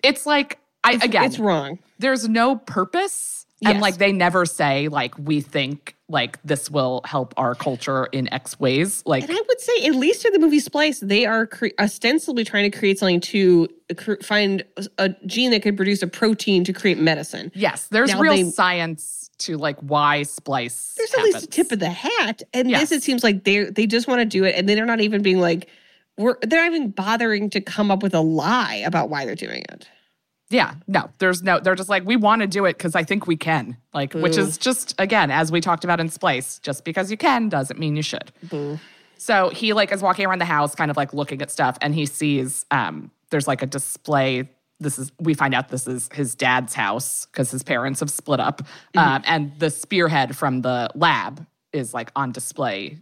[0.03, 1.79] It's like I It's, again it's wrong.
[1.99, 3.83] there's no purpose And Yes.
[3.83, 8.59] like they never say like we think like this will help our culture in X
[8.59, 9.03] ways.
[9.07, 12.43] Like And I would say, at least in the movie Splice, they are cre- ostensibly
[12.43, 14.65] trying to create something to cr- find
[14.99, 17.53] a gene that could produce a protein to create medicine.
[17.55, 20.95] yes, there's Now real they- science to like why splice.
[20.97, 22.81] There's at least a tip of the hat, and Yes.
[22.89, 25.23] this it seems like they they just want to do it, and they're not even
[25.23, 25.69] being like,
[26.21, 29.65] we're they're not even bothering to come up with a lie about why they're doing
[29.71, 29.89] it.
[30.51, 33.29] Yeah, no, there's no, they're just like, we want to do it because I think
[33.29, 33.77] we can.
[33.95, 37.49] Like, which is just, again, as we talked about in Splice, just because you can
[37.49, 38.33] doesn't mean you should.
[38.43, 38.81] Boo.
[39.17, 41.95] So he like is walking around the house, kind of like looking at stuff, and
[41.95, 44.49] he sees um, there's like a display.
[44.81, 48.41] This is we find out this is his dad's house because his parents have split
[48.41, 48.63] up,
[48.97, 52.97] um, and the spearhead from the lab is like on display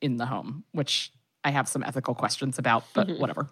[0.00, 1.12] in the home, which
[1.44, 3.48] I have some ethical questions about, but whatever.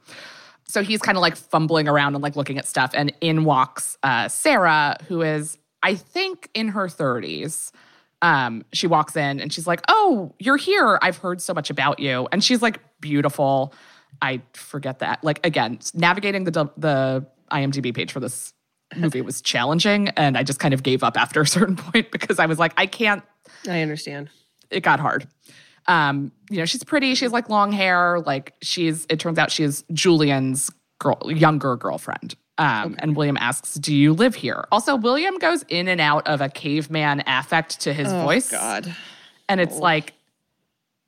[0.67, 3.99] So he's kind of like fumbling around and like looking at stuff, and in walks
[4.03, 7.73] uh, Sarah, who is I think in her 30s
[8.23, 10.99] um, she walks in and she's like, "Oh, you're here.
[11.03, 13.75] I've heard so much about you." And she's like beautiful.
[14.23, 15.23] I forget that.
[15.25, 18.55] Like again, navigating the the IMDb page for this
[18.97, 22.39] movie was challenging, and I just kind of gave up after a certain point because
[22.39, 23.25] I was like, I can't.
[23.69, 24.31] I understand.
[24.71, 25.27] It got hard.
[25.88, 27.14] Um, you know, she's pretty.
[27.14, 28.21] She has like long hair.
[28.21, 29.07] Like she's.
[29.09, 32.35] It turns out she is Julian's girl, younger girlfriend.
[32.59, 36.40] Um, And William asks, "Do you live here?" Also, William goes in and out of
[36.40, 38.51] a caveman affect to his Oh voice.
[38.51, 38.95] God.
[39.49, 40.12] And it's like,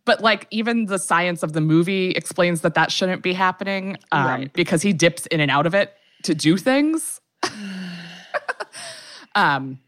[0.05, 4.27] but like even the science of the movie explains that that shouldn't be happening um,
[4.27, 4.53] Right.
[4.55, 7.21] because he dips in and out of it to do things.
[9.35, 9.79] um,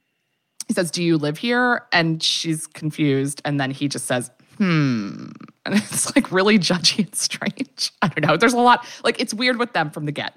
[0.68, 5.26] he says, "Do you live here?" And she's confused, and then he just says, "Hmm,"
[5.64, 7.92] and it's like really judgy and strange.
[8.02, 8.36] I don't know.
[8.36, 10.36] There's a lot like it's weird with them from the get.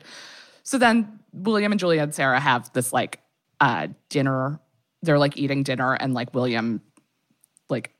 [0.63, 3.19] So then William and Julian and Sarah have this like
[3.59, 4.59] uh dinner.
[5.01, 6.81] They're like eating dinner, and like William
[7.69, 7.91] like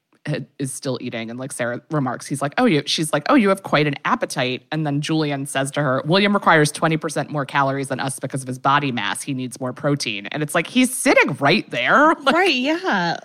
[0.59, 3.49] is still eating and like sarah remarks he's like oh you she's like oh you
[3.49, 7.87] have quite an appetite and then julian says to her william requires 20% more calories
[7.87, 10.93] than us because of his body mass he needs more protein and it's like he's
[10.95, 12.53] sitting right there Like, right?
[12.53, 13.17] Yeah.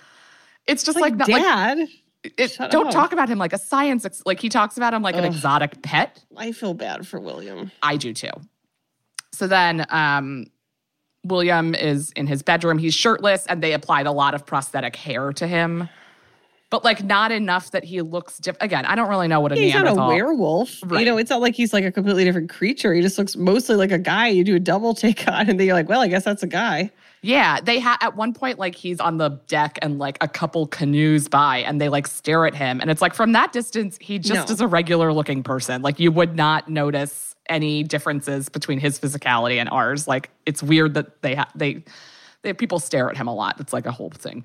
[0.67, 1.87] it's just Like, like, not, like Dad.
[2.37, 2.93] It, don't up.
[2.93, 5.81] talk about him like a science ex- like he talks about him like an exotic
[5.81, 7.71] pet I feel bad for William.
[7.81, 8.31] I do too.
[9.33, 10.47] So then um,
[11.25, 12.77] William is in his bedroom.
[12.77, 15.89] He's shirtless, and they applied a lot of prosthetic hair to him,
[16.69, 18.63] but like not enough that he looks different.
[18.63, 20.79] Again, I don't really know what a He's not a werewolf.
[20.83, 21.01] Right.
[21.01, 22.93] You know, it's not like he's like a completely different creature.
[22.93, 24.27] He just looks mostly like a guy.
[24.27, 26.47] You do a double take on, and then you're like, well, I guess that's a
[26.47, 26.91] guy.
[27.25, 30.67] Yeah, they had at one point like he's on the deck and like a couple
[30.67, 34.19] canoes by, and they like stare at him, and it's like from that distance, he
[34.19, 34.53] just No.
[34.53, 35.81] is a regular looking person.
[35.81, 40.07] Like you would not notice any differences between his physicality and ours.
[40.07, 41.83] Like it's weird that they ha- they
[42.43, 43.59] they people stare at him a lot.
[43.59, 44.43] It's like a whole thing.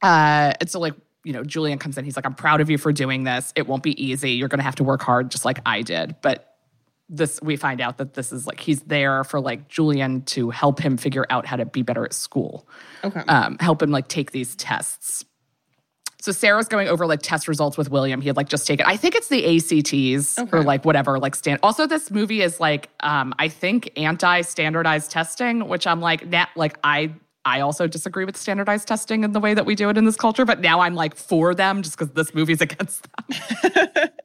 [0.00, 2.04] Uh, and so like you know, Julian comes in.
[2.04, 3.52] He's like, "I'm proud of you for doing this.
[3.56, 4.30] It won't be easy.
[4.32, 6.49] You're going to have to work hard, just like I did." But
[7.12, 10.78] this, we find out that this is like he's there for like Julian to help
[10.78, 12.68] him figure out how to be better at school,
[13.04, 13.20] Okay.
[13.28, 15.24] um, help him like take these tests.
[16.22, 18.20] So Sarah's going over like test results with William.
[18.20, 21.58] He had like just taken, I think it's the ACTs or like whatever, like stand.
[21.62, 26.78] Also, this movie is like, um, I think anti-standardized testing, which I'm like, na- like
[26.84, 27.14] I,
[27.46, 30.16] I also disagree with standardized testing in the way that we do it in this
[30.16, 30.44] culture.
[30.44, 34.08] But now I'm like for them just because this movie's against them.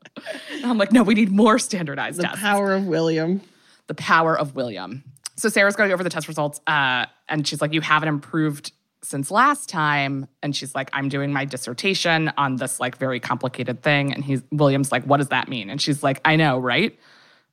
[0.52, 3.42] And I'm like, no, we need more standardized the tests power of William.
[3.88, 5.04] the power of William.
[5.38, 8.72] So Sarah's going over the test results, uh, and she's like, "You haven't improved
[9.04, 13.84] since last time." And she's like, "I'm doing my dissertation on this like very complicated
[13.84, 16.98] thing." And he's William's like, "What does that mean?" And she's like, "I know, right?"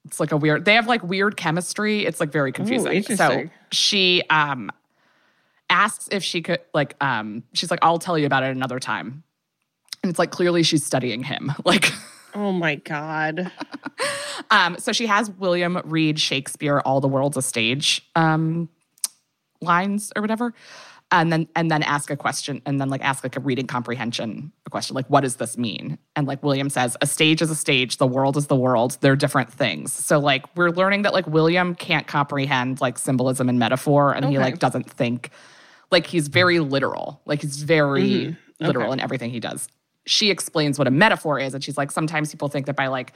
[0.05, 0.65] It's like a weird.
[0.65, 2.07] They have like weird chemistry.
[2.07, 3.03] It's like very confusing.
[3.03, 4.71] so she um
[5.71, 9.25] asks if she could like um she's like, "I'll tell you about it another time."
[10.05, 11.53] And it's like clearly she's studying him.
[11.65, 11.93] Like
[12.35, 13.51] Oh my God.
[14.51, 18.69] Um, so she has William read Shakespeare "All the World's a Stage" um,
[19.61, 20.53] lines or whatever,
[21.11, 24.53] and then and then ask a question, and then like ask like a reading comprehension
[24.71, 25.99] question, like what does this mean?
[26.17, 28.97] And like William says, a stage is a stage, the world is the world.
[29.03, 29.93] They're different things.
[29.93, 34.39] So like we're learning that like William can't comprehend like symbolism and metaphor, and he
[34.39, 35.31] like doesn't think
[35.91, 38.37] like he's very literal, like he's very Mhm.
[38.61, 38.95] literal Okay.
[38.95, 39.69] in everything he does.
[40.07, 43.15] She explains what a metaphor is, and she's like, sometimes people think that by like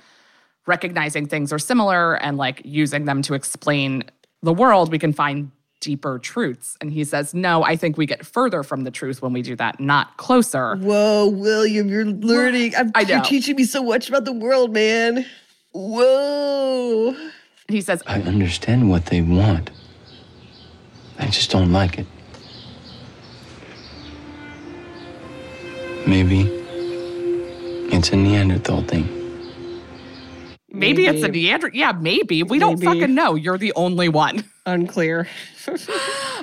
[0.66, 4.04] recognizing things are similar and like using them to explain
[4.42, 5.50] the world, we can find
[5.81, 6.77] deeper truths.
[6.81, 9.56] And he says, no, I think we get further from the truth when we do
[9.56, 10.77] that, not closer.
[10.77, 12.75] Whoa, William, you're learning.
[12.77, 15.27] I'm, I You're teaching me so much about the world, man.
[15.73, 17.15] Whoa.
[17.69, 19.71] And he says, I understand what they want.
[21.19, 22.06] I just don't like it.
[26.06, 26.65] Maybe
[28.07, 29.09] it's a Neanderthal thing.
[30.69, 31.42] Maybe, it's a Maybe.
[31.42, 31.71] Neander.
[31.75, 32.44] Yeah, maybe.
[32.44, 33.35] We don't fucking know.
[33.35, 34.44] You're the only one.
[34.67, 35.27] Unclear.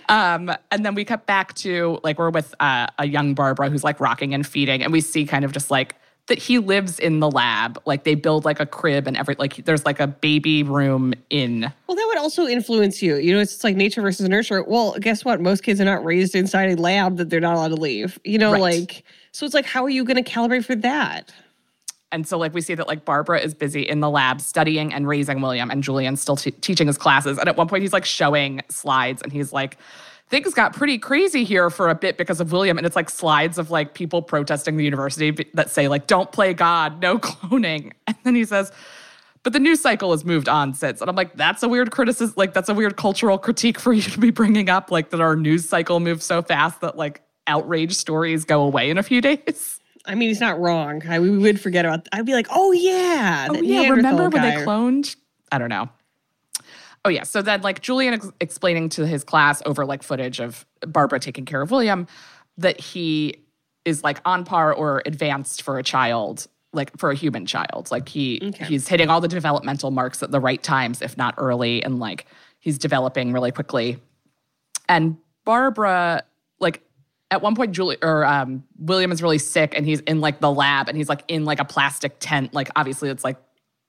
[0.09, 3.84] Um, and then we cut back to like we're with uh, a young Barbara who's
[3.84, 5.95] like rocking and feeding, and we see kind of just like
[6.28, 7.82] that he lives in the lab.
[7.86, 11.72] Like they build like a crib and every like there's like a baby room in.
[11.88, 13.16] Well, that would also influence you.
[13.16, 14.64] You know, it's just like nature versus nurture.
[14.64, 15.39] Well, guess what?
[15.39, 18.20] Most kids are not raised inside a lab that they're not allowed to leave.
[18.26, 18.61] You know, Right.
[18.61, 21.34] like so it's like, how are you going to calibrate for that?
[22.14, 25.07] And so like we see that like Barbara is busy in the lab studying and
[25.07, 27.38] raising William, and Julian's still t- teaching his classes.
[27.38, 29.78] And at one point he's like showing slides, and he's like.
[30.30, 33.59] Things got pretty crazy here for a bit because of William, and it's like slides
[33.59, 38.16] of like people protesting the university that say like "Don't play God, no cloning," and
[38.24, 38.72] then he says,
[39.43, 41.01] but the news cycle has moved on since.
[41.01, 42.34] And I'm like, that's a weird criticism.
[42.38, 44.89] Like, that's a weird cultural critique for you to be bringing up.
[44.89, 48.97] Like, that our news cycle moves so fast that like outrage stories go away in
[48.97, 49.72] a few days.
[50.06, 51.01] I mean, he's not wrong.
[51.08, 52.08] I, we would forget about.
[52.12, 53.89] I'd be like, oh yeah, Oh, yeah.
[53.89, 55.16] Remember when they cloned?
[55.51, 55.89] I don't know.
[57.06, 57.24] Oh, yeah.
[57.24, 61.43] So then, like, Julian ex- explaining to his class over like footage of Barbara taking
[61.45, 62.08] care of William
[62.58, 63.36] that he
[63.84, 67.89] is like on par or advanced for a child, like for a human child.
[67.91, 68.66] Like, he Okay.
[68.66, 72.26] he's hitting all the developmental marks at the right times, if not early, and like
[72.60, 73.99] he's developing really quickly.
[74.88, 76.24] And Barbara,
[76.60, 76.82] like,
[77.34, 80.51] at one point, Julie or um, William is really sick, and he's in like the
[80.51, 82.53] lab, and he's like in like a plastic tent.
[82.53, 83.38] Like, obviously, it's like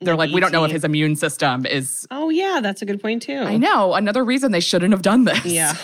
[0.01, 2.07] they're like, we don't know if his immune system is.
[2.11, 3.38] Oh yeah, that's a good point too.
[3.38, 5.45] I know another reason they shouldn't have done this.
[5.45, 5.74] Yeah,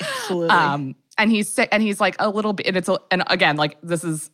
[0.00, 0.48] absolutely.
[0.56, 3.56] Um, and he's sick, and he's like a little bit, and it's a, and again,
[3.56, 4.30] like this is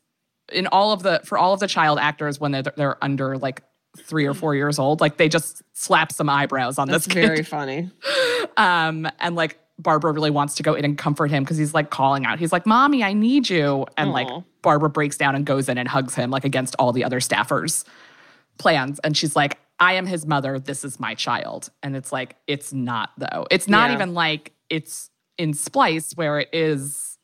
[0.53, 3.63] in all of the for all of the child actors when they're they're under like
[3.99, 7.27] three or four years old, like they just slap some eyebrows on that's this kid.
[7.27, 7.91] very funny.
[8.57, 11.91] Um, and like Barbara really wants to go in and comfort him because he's like
[11.91, 12.39] calling out.
[12.39, 14.29] He's like, "Mommy, I need you." And like
[14.63, 17.85] Barbara breaks down and goes in and hugs him like against all the other staffers'
[18.59, 18.99] plans.
[19.01, 20.59] And she's like, "I am his mother.
[20.59, 23.47] This is my child." And it's like, it's not though.
[23.51, 23.97] It's not Yeah.
[23.97, 27.19] even like it's in Splice where it is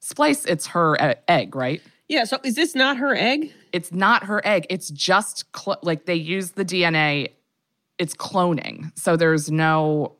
[0.00, 0.44] Splice.
[0.46, 1.80] It's her egg, right?
[2.08, 2.24] Yeah.
[2.24, 3.52] So is this not her egg?
[3.72, 4.66] It's not her egg.
[4.68, 7.28] It's just cl- like they use the DNA.
[7.98, 8.90] It's cloning.
[8.98, 10.16] So there's no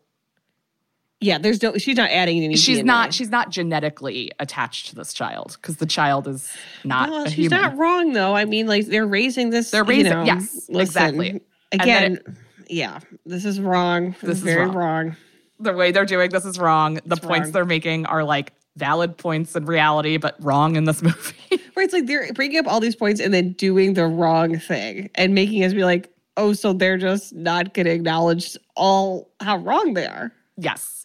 [1.22, 1.38] Yeah.
[1.38, 1.76] There's no.
[1.78, 2.56] She's not adding any.
[2.56, 2.84] she's DNA.
[2.84, 6.52] not she's not genetically attached to this child because the child is
[6.84, 7.60] not Well, she's human.
[7.62, 8.34] not wrong though.
[8.36, 9.70] I mean, like they're raising this.
[9.70, 11.40] They're you raising- know, yes, listen, exactly.
[11.72, 12.26] Again, it-
[12.68, 14.10] yeah, this is wrong.
[14.20, 14.74] This, This is very wrong.
[14.76, 15.16] wrong.
[15.60, 16.94] the way they're doing this is wrong.
[17.06, 17.52] The It's points wrong.
[17.52, 21.60] they're making are like valid points in reality, but wrong in this movie.
[21.74, 25.10] Where it's like they're bringing up all these points and then doing the wrong thing
[25.14, 29.58] and making us be like, oh, so they're just not going to acknowledge all how
[29.58, 30.32] wrong they are.
[30.56, 31.01] yes.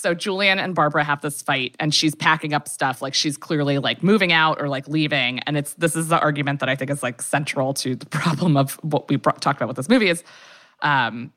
[0.00, 3.02] So Julian and Barbara have this fight, and she's packing up stuff.
[3.02, 5.40] Like she's clearly like moving out or like leaving.
[5.40, 8.56] And it's this is the argument that I think is like central to the problem
[8.56, 10.22] of what we brought, talked about with this movie is,
[10.82, 11.32] um,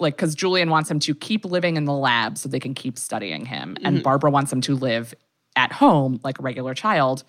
[0.00, 2.98] like because Julian wants him to keep living in the lab so they can keep
[2.98, 5.14] studying him, and Barbara wants him to live
[5.54, 7.22] at home like a regular child.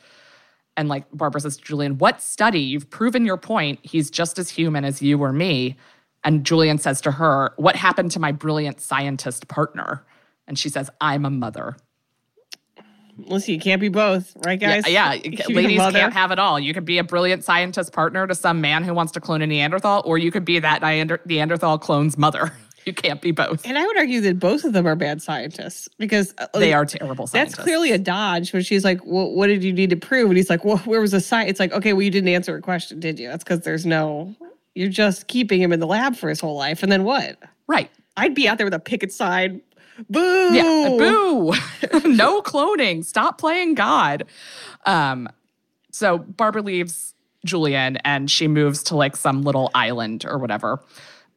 [0.77, 2.61] And like Barbara says to Julian, What study?
[2.61, 3.81] You've proven your point.
[3.83, 5.75] He's just as human as you or me.
[6.23, 10.03] And Julian says to her, What happened to my brilliant scientist partner?
[10.47, 11.77] And she says, I'm a mother.
[13.17, 14.87] Listen, you can't be both, right, guys?
[14.89, 16.59] yeah, You can be a ladies can't have it all.
[16.59, 19.47] You could be a brilliant scientist partner to some man who wants to clone a
[19.47, 22.51] Neanderthal, or you could be that Neanderthal clone's mother.
[22.85, 23.65] You can't be both.
[23.65, 26.85] And I would argue that both of them are bad scientists because uh, They are
[26.85, 27.55] terrible scientists.
[27.55, 30.29] That's clearly a dodge when she's like, well, what did you need to prove?
[30.29, 31.49] And he's like, well, where was the science?
[31.49, 33.27] It's like, okay, well, you didn't answer a question, did you?
[33.27, 34.35] That's because there's no,
[34.75, 36.83] you're just keeping him in the lab for his whole life.
[36.83, 37.39] And then what?
[37.65, 37.89] right.
[38.17, 39.61] I'd be out there with a picket sign.
[40.09, 40.53] Boo!
[40.53, 40.95] Yeah.
[40.97, 41.53] Boo.
[42.05, 43.03] no cloning.
[43.03, 44.25] Stop playing God.
[44.85, 45.29] Um,
[45.91, 47.13] so Barbara leaves
[47.45, 50.81] Julian and she moves to like some little island or whatever.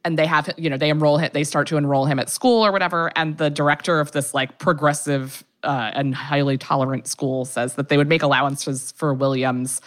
[0.03, 2.65] And they have, you know, they enroll him, they start to enroll him at school
[2.65, 3.11] or whatever.
[3.15, 7.97] And the director of this like progressive uh, and highly tolerant school says that they
[7.97, 9.81] would make allowances for William's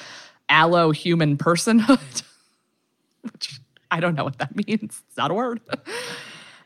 [0.48, 2.22] allo human personhood,
[3.32, 3.60] which
[3.90, 5.02] I don't know what that means.
[5.06, 5.60] It's not a word.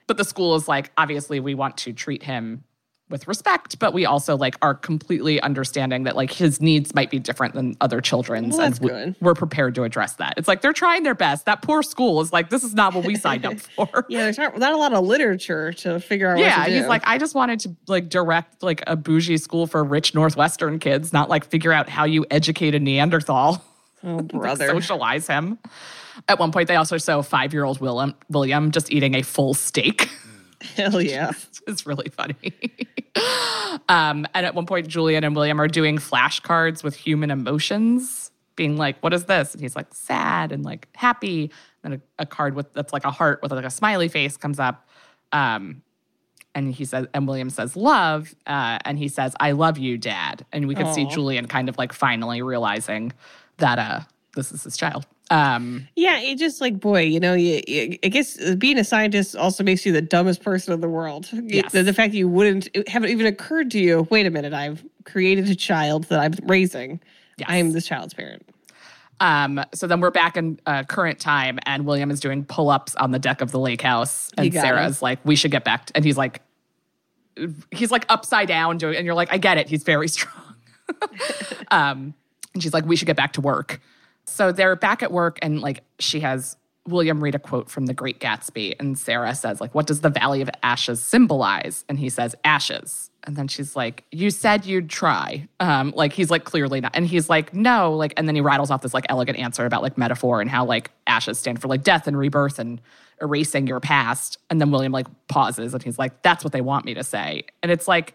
[0.07, 2.63] But the school is like obviously we want to treat him
[3.09, 7.21] with respect but we also like are completely understanding that like his needs might be
[7.21, 10.35] different than other children's Well, and we- we're prepared to address that.
[10.37, 11.47] It's like they're trying their best.
[11.47, 14.07] That poor school is like this is not what we signed up for.
[14.09, 16.77] Yeah, there's not, not a lot of literature to figure out yeah what to do.
[16.79, 20.81] he's like i just wanted to like direct like a bougie school for rich northwestern
[20.81, 23.63] kids not like figure out how you educate a neanderthal
[24.07, 25.59] oh, like, socialize him
[26.29, 30.09] at one point they also show five-year-old william william just eating a full steak
[30.75, 31.33] Hell yeah.
[31.67, 32.37] it's really funny.
[33.89, 38.77] um, and at one point, Julian and William are doing flashcards with human emotions, being
[38.77, 41.51] like, "What is this?" And he's like, "Sad," and like happy.
[41.85, 44.59] And a, a card with that's like a heart with like a smiley face comes
[44.59, 44.89] up.
[45.33, 45.83] Um,
[46.55, 50.47] and he says, and William says, "Love," uh, and he says, "I love you, Dad."
[50.53, 53.13] And we could see Julian kind of like finally realizing
[53.59, 54.01] that uh,
[54.35, 55.07] this is his child.
[55.31, 59.35] Um, Yeah, it just like boy, you know, you, you, I guess being a scientist
[59.35, 61.29] also makes you the dumbest person in the world.
[61.33, 61.73] Yes.
[61.73, 64.07] The, the fact that you wouldn't it haven't even occurred to you.
[64.11, 67.01] Wait a minute, I've created a child that I'm raising.
[67.39, 67.49] Yes.
[67.51, 68.49] I am this child's parent.
[69.19, 72.95] Um, so then we're back in uh, current time, and William is doing pull ups
[72.97, 76.05] on the deck of the lake house, and Sarah's like, "We should get back," and
[76.05, 76.43] he's like,
[77.71, 80.55] he's like upside down doing, and you're like, "I get it, he's very strong."
[81.71, 82.15] um,
[82.57, 83.81] and she's like, "We should get back to work."
[84.25, 87.95] So they're back at work, and like she has William read a quote from The
[87.95, 92.09] Great Gatsby, and Sarah says, "Like, what does the Valley of Ashes symbolize?" And he
[92.09, 96.81] says, "Ashes." And then she's like, "You said you'd try." Um, like he's like clearly
[96.81, 99.65] not, and he's like, "No." Like, and then he rattles off this like elegant answer
[99.65, 102.81] about like metaphor and how like ashes stand for like death and rebirth and
[103.21, 104.39] erasing your past.
[104.51, 107.45] And then William like pauses, and he's like, "That's what they want me to say."
[107.63, 108.15] And it's like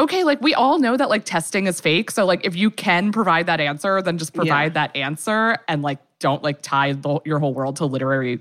[0.00, 2.10] okay, like we all know that like testing is fake.
[2.10, 5.98] So like if you can provide that answer, then just provide that answer and like
[6.18, 8.40] don't like tie the, your whole world to literary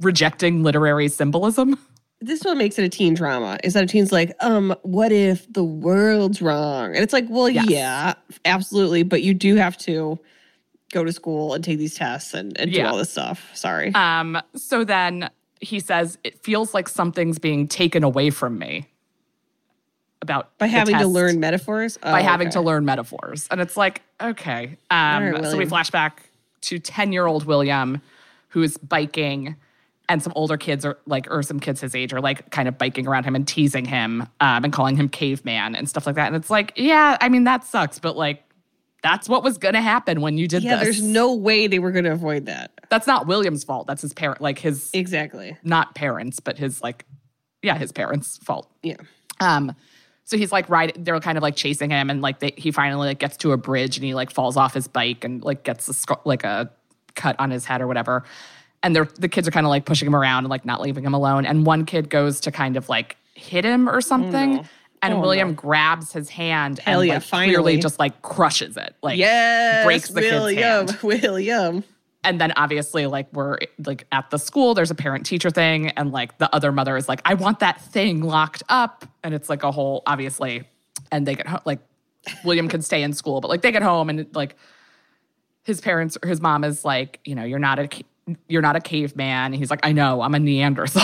[0.00, 1.78] rejecting literary symbolism.
[2.20, 3.58] This one makes it a teen drama.
[3.62, 6.86] Is that a teen's like, um, what if the world's wrong?
[6.94, 7.70] And it's like, well, Yes.
[7.70, 10.18] yeah, absolutely, but you do have to
[10.92, 13.48] go to school and take these tests and, and do all this stuff.
[13.54, 13.94] Sorry.
[13.94, 15.30] Um so then
[15.60, 18.86] he says it feels like something's being taken away from me
[20.22, 21.96] about By having to learn metaphors.
[21.98, 22.52] by Oh, having okay.
[22.54, 23.46] to learn metaphors.
[23.50, 24.76] And it's like, okay.
[24.90, 26.28] Um, right, so we flash back
[26.62, 28.00] to 10 year old William
[28.48, 29.54] who is biking,
[30.08, 32.78] and some older kids are like, or some kids his age are like kind of
[32.78, 36.26] biking around him and teasing him um, and calling him caveman and stuff like that.
[36.28, 38.42] And it's like, yeah, I mean, that sucks, but like,
[39.02, 40.84] that's what was going to happen when you did Yeah, this.
[40.84, 42.72] there's no way they were going to avoid that.
[42.88, 43.86] That's not William's fault.
[43.86, 45.56] That's his parent, like his, Exactly.
[45.62, 47.04] not parents, but his like,
[47.62, 48.68] yeah, his parents' fault.
[48.82, 48.96] Yeah.
[49.40, 49.74] Um,
[50.28, 53.08] so he's like riding, they're kind of like chasing him, and like they, he finally
[53.08, 55.88] like gets to a bridge and he like falls off his bike and like gets
[55.88, 56.70] a like a
[57.14, 58.24] cut on his head or whatever.
[58.82, 61.02] And they're the kids are kind of like pushing him around and like not leaving
[61.02, 61.46] him alone.
[61.46, 64.58] And one kid goes to kind of like hit him or something.
[64.58, 64.66] Mm.
[65.00, 65.54] And Oh, William no.
[65.54, 67.54] grabs his hand Hell and yeah, like, finally.
[67.54, 68.94] clearly just like crushes it.
[69.02, 70.62] Like yes, breaks the kid's William.
[70.88, 70.98] hand.
[71.02, 71.84] William.
[72.24, 76.10] And then obviously like we're like at the school there's a parent teacher thing and
[76.12, 79.04] like the other mother is like i want that thing locked up.
[79.22, 80.64] And it's like a whole obviously
[81.12, 81.80] and they get home like
[82.44, 84.56] william can stay in school but like they get home and like
[85.64, 87.88] his parents or his mom is like you know you're not a
[88.48, 89.46] you're not a caveman.
[89.52, 91.02] And he's like i know i'm a neanderthal.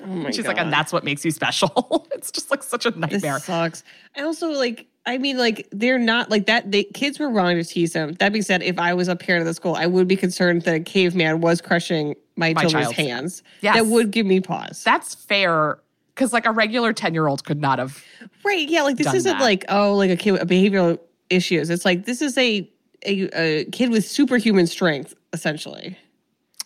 [0.00, 0.48] Oh she's God.
[0.48, 2.06] like and that's what makes you special.
[2.18, 3.38] It's just like such a This nightmare.
[3.38, 3.84] sucks.
[4.16, 6.70] And also, like, I mean, like, they're not like that.
[6.70, 8.12] They kids were wrong to tease him.
[8.14, 10.62] That being said, if I was a parent of the school, I would be concerned
[10.62, 13.42] that a caveman was crushing my, My children's child's- hands.
[13.62, 13.76] Yes.
[13.76, 14.82] That would give me pause.
[14.84, 15.78] that's fair
[16.14, 18.04] because like a regular 10 year old could not have
[18.44, 18.68] right?
[18.68, 18.82] Yeah.
[18.82, 19.42] Like this isn't that.
[19.42, 20.98] like oh, like a kid with behavioral
[21.30, 21.70] issues.
[21.70, 22.68] It's like this is a
[23.06, 25.96] a, a kid with superhuman strength, essentially.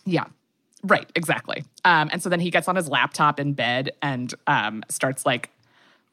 [0.05, 0.25] Yeah.
[0.83, 1.63] Right, exactly.
[1.85, 5.49] Um, and so then he gets on his laptop in bed and um, starts like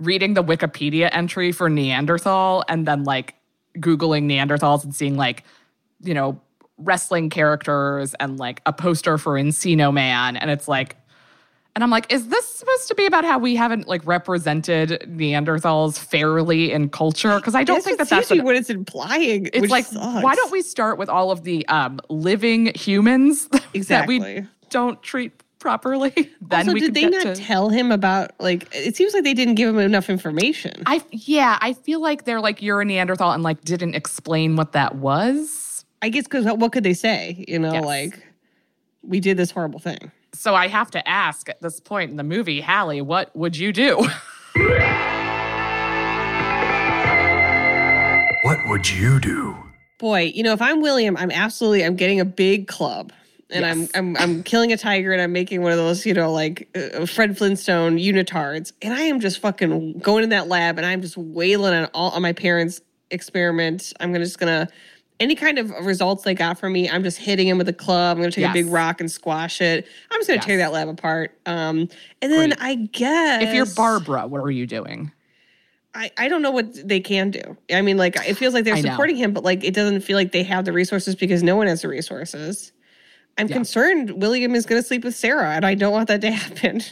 [0.00, 3.34] reading the Wikipedia entry for Neanderthal and then like
[3.78, 5.44] Googling Neanderthals and seeing like,
[6.00, 6.40] you know,
[6.78, 10.36] wrestling characters and like a poster for Encino Man.
[10.36, 10.96] And it's like,
[11.76, 15.98] and I'm like, is this supposed to be about how we haven't like represented Neanderthals
[15.98, 17.36] fairly in culture?
[17.36, 19.46] Because I don't think that that's an- what it's implying.
[19.52, 20.24] it's which like sucks.
[20.24, 24.18] why don't we start with all of the um, living humans that Exactly.
[24.18, 28.66] we don't treat properly then also, we did they not to, tell him about like?
[28.74, 30.82] It seems like they didn't give him enough information.
[30.86, 34.72] i yeah i feel like they're like you're a neanderthal and like didn't explain what
[34.72, 37.44] that was I guess because what could they say?
[37.46, 37.84] You know, Yes.
[37.84, 38.26] like
[39.02, 40.10] we did this horrible thing.
[40.32, 43.72] so i have to ask at this point in the movie Halle what would you
[43.72, 43.96] do
[48.42, 49.54] What would you do?
[49.98, 53.12] Boy, you know, if I'm William, I'm absolutely I'm getting a big club.
[53.52, 53.90] And Yes.
[53.94, 56.68] I'm, I'm I'm killing a tiger and I'm making one of those, you know, like
[56.74, 58.72] uh, Fred Flintstone unitards.
[58.82, 62.10] And I am just fucking going in that lab and I'm just wailing on all
[62.12, 62.80] on my parents'
[63.10, 63.92] experiment.
[64.00, 64.68] I'm gonna just gonna
[65.18, 68.16] any kind of results they got from me, I'm just hitting him with a club.
[68.16, 69.86] I'm gonna take a big rock and squash it.
[70.10, 70.46] I'm just gonna Yes.
[70.46, 71.38] tear that lab apart.
[71.44, 71.88] Um,
[72.22, 72.58] and then Great.
[72.60, 75.12] I guess if you're barbara what are you doing
[75.94, 77.56] I, I don't know what they can do.
[77.72, 80.30] I mean, like it feels like they're supporting him, but like it doesn't feel like
[80.32, 82.70] they have the resources because no one has the resources.
[83.38, 83.54] I'm Yeah.
[83.54, 86.82] concerned William is going to sleep with Sarah, and I don't want that to happen.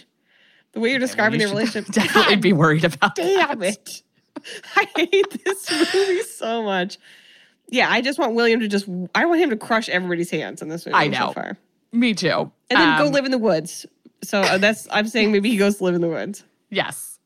[0.72, 1.86] The way you're describing You their relationship.
[1.92, 3.68] Definitely God be worried about damn that.
[3.78, 4.02] it.
[4.76, 6.98] I hate this movie so much.
[7.70, 10.68] Yeah, I just want William to just I want him to crush everybody's hands in
[10.68, 11.32] this movie I so know.
[11.32, 11.56] far.
[11.92, 12.50] Me too.
[12.70, 13.86] And then go Um, live in the woods.
[14.22, 16.44] So uh, that's I'm saying maybe he goes to live in the woods.
[16.70, 17.18] Yes.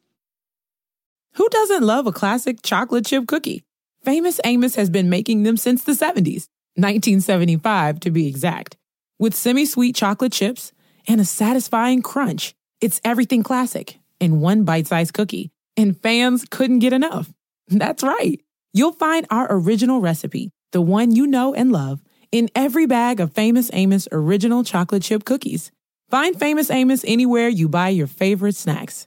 [1.35, 3.63] Who doesn't love a classic chocolate chip cookie?
[4.05, 6.47] Famous Amos has been making them since the 70s,
[6.77, 8.77] 1975 to be exact.
[9.23, 10.73] With semi sweet chocolate chips
[11.07, 15.53] and a satisfying crunch, it's everything classic in one bite sized cookie.
[15.77, 17.33] And fans couldn't get enough.
[17.69, 18.41] That's right.
[18.73, 22.03] You'll find our original recipe, the one you know and love,
[22.33, 25.71] in every bag of Famous Amos original chocolate chip cookies.
[26.11, 29.07] Find Famous Amos anywhere you buy your favorite snacks.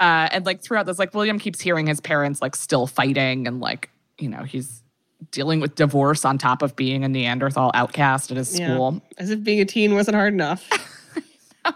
[0.00, 3.60] Uh, and like throughout this, like William keeps hearing his parents like still fighting and
[3.60, 4.82] like, you know, he's
[5.30, 8.66] dealing with divorce on top of being a Neanderthal outcast at his Yeah.
[8.74, 9.02] school.
[9.18, 10.68] As if being a teen wasn't hard enough.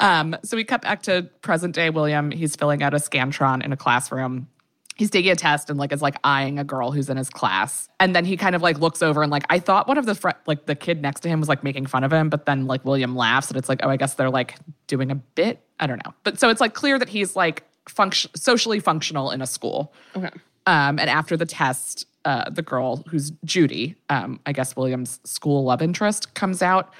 [0.00, 2.32] Um, so we cut back to present day William.
[2.32, 4.48] He's filling out a Scantron in a classroom.
[4.96, 7.88] He's taking a test and like is like eyeing a girl who's in his class.
[8.00, 10.14] And then he kind of like looks over and like I thought one of the
[10.14, 12.66] fr- like the kid next to him was like making fun of him, but then
[12.66, 15.60] like William laughs and it's like, oh, I guess they're like doing a bit.
[15.78, 16.14] I don't know.
[16.24, 19.92] But so it's like clear that he's like function socially functional in a school.
[20.16, 20.30] Okay.
[20.66, 25.62] Um, and after the test, uh, the girl who's Judy, um, I guess William's school
[25.64, 26.92] love interest, comes out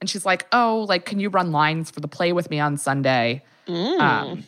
[0.00, 2.76] and she's like, Oh, like, can you run lines for the play with me on
[2.76, 3.42] Sunday?
[4.00, 4.44] Um,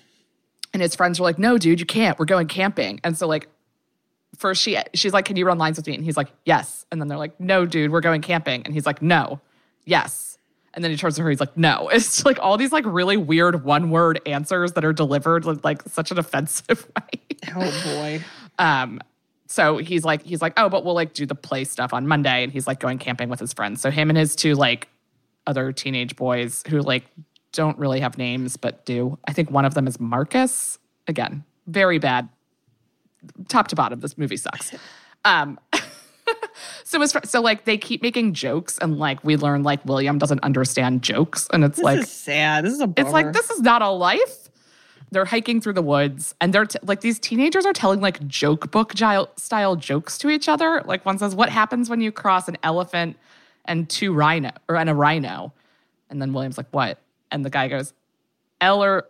[0.77, 2.19] and his friends are like, No, dude, you can't.
[2.19, 3.01] We're going camping.
[3.03, 3.49] And so, like,
[4.37, 5.95] first she she's like, Can you run lines with me?
[5.95, 6.85] And he's like, Yes.
[6.93, 8.61] And then they're like, No, dude, we're going camping.
[8.67, 9.41] And he's like, No,
[9.87, 10.37] yes.
[10.75, 11.89] And then he turns to her, he's like, No.
[11.93, 15.81] It's like all these like really weird one word answers that are delivered with like
[15.89, 17.21] such an offensive way.
[17.55, 18.25] Oh boy.
[18.59, 19.01] Um,
[19.47, 22.43] so he's like, he's like, oh, but we'll like do the play stuff on Monday,
[22.43, 23.81] and he's like going camping with his friends.
[23.81, 24.89] So him and his two like
[25.47, 27.05] other teenage boys who like
[27.57, 29.19] don't really have names but do.
[29.27, 30.79] I think one of them is Marcus.
[31.09, 32.29] Again, very bad.
[33.49, 34.73] Top to bottom, this movie sucks.
[35.25, 35.59] Um,
[36.85, 41.03] so so like they keep making jokes, and like we learn like William doesn't understand
[41.03, 42.65] jokes, and it's This like is sad.
[42.65, 43.07] This is a bummer.
[43.09, 44.49] it's like this is not a life.
[45.13, 48.71] They're hiking through the woods, and they're t- like these teenagers are telling like joke
[48.71, 48.93] book
[49.37, 50.83] style jokes to each other.
[50.85, 53.17] Like one says, "What happens when you cross an elephant
[53.65, 55.53] and two rhino or and a rhino?"
[56.11, 56.99] And then William's like, "What?"
[57.31, 57.93] And the guy goes,
[58.61, 59.07] "Eller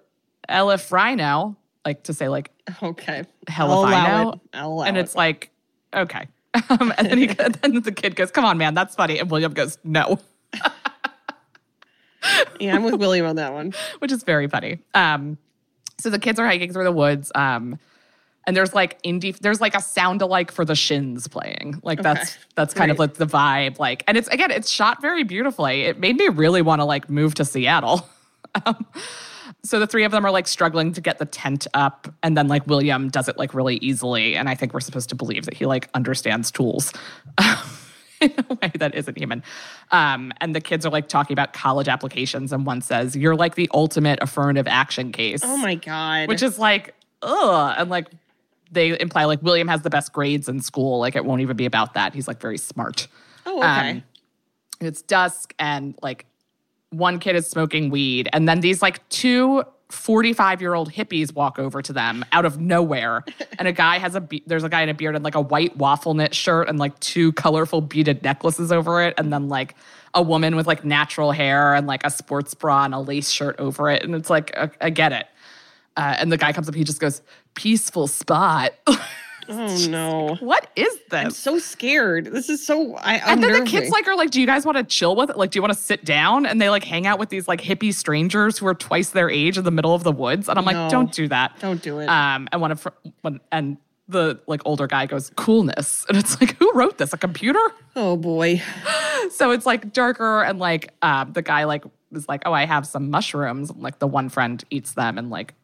[0.49, 2.51] elif rhino," like to say like
[2.83, 3.25] Okay.
[3.49, 4.83] hell I'll if I allow know.
[4.83, 4.89] it.
[4.89, 5.01] And it.
[5.01, 5.51] it's like,
[5.95, 6.29] okay.
[6.71, 9.53] Um, and then he then the kid goes, "Come on, man, that's funny." And William
[9.53, 10.19] goes, "No."
[12.59, 13.73] yeah, I'm with William on that one.
[13.99, 14.79] which is very funny.
[14.95, 15.39] Um,
[15.99, 17.79] so the kids are hiking through the woods, um,
[18.47, 21.81] and there's like indie, there's like a sound alike for the Shins playing.
[21.83, 22.41] Like that's Okay.
[22.55, 23.79] that's kind of like the vibe.
[23.79, 25.83] Like, and it's again, it's shot very beautifully.
[25.83, 28.09] It made me really want to like move to Seattle.
[28.67, 28.87] um,
[29.65, 32.47] so the three of them are like struggling to get the tent up, and then
[32.49, 35.55] like William does it like really easily, and I think we're supposed to believe that
[35.55, 36.93] he like understands tools.
[38.21, 39.43] in a way that isn't human.
[39.91, 43.57] Um, and the kids are like talking about college applications, and one says, You're like
[43.57, 45.41] the ultimate affirmative action case.
[45.45, 46.29] Oh my god.
[46.29, 47.75] Which is like, ugh.
[47.77, 48.09] And like,
[48.71, 50.99] they imply like William has the best grades in school.
[50.99, 52.15] Like, it won't even be about that.
[52.15, 53.09] He's like very smart.
[53.45, 53.67] Oh, okay.
[53.67, 54.03] Um,
[54.81, 56.27] and it's dusk, and like
[56.91, 61.59] one kid is smoking weed, and then these like two 45 year old hippies walk
[61.59, 63.25] over to them out of nowhere.
[63.59, 65.41] And a guy has a, be- there's a guy in a beard and like a
[65.41, 69.15] white waffle knit shirt and like two colorful beaded necklaces over it.
[69.17, 69.75] And then like
[70.13, 73.57] a woman with like natural hair and like a sports bra and a lace shirt
[73.59, 74.03] over it.
[74.03, 75.27] And it's like, I get it.
[75.97, 77.23] Uh, and the guy comes up, he just goes,
[77.55, 78.73] peaceful spot.
[79.49, 80.37] Oh no.
[80.41, 81.25] what is this?
[81.25, 82.27] I'm so scared.
[82.27, 84.77] This is so I and then the kids like are like, do you guys want
[84.77, 85.37] to chill with it?
[85.37, 86.47] Like, do you want to sit down?
[86.47, 89.57] And they like hang out with these like hippie strangers who are twice their age
[89.57, 90.49] in the middle of the woods.
[90.49, 90.91] And I'm like, No.
[90.91, 91.59] don't do that.
[91.61, 92.09] Don't do it.
[92.09, 92.89] Um, and one of
[93.21, 93.77] one and
[94.09, 96.05] the like older guy goes, coolness.
[96.09, 97.13] And it's like, who wrote this?
[97.13, 97.63] A computer?
[97.95, 98.61] oh boy.
[99.31, 102.87] So it's like darker and like um the guy like is like, oh, I have
[102.87, 103.71] some mushrooms.
[103.71, 105.55] And, like the one friend eats them and like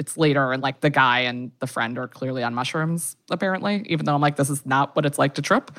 [0.00, 4.06] it's later and like the guy and the friend are clearly on mushrooms apparently even
[4.06, 5.70] though i'm like this is not what it's like to trip.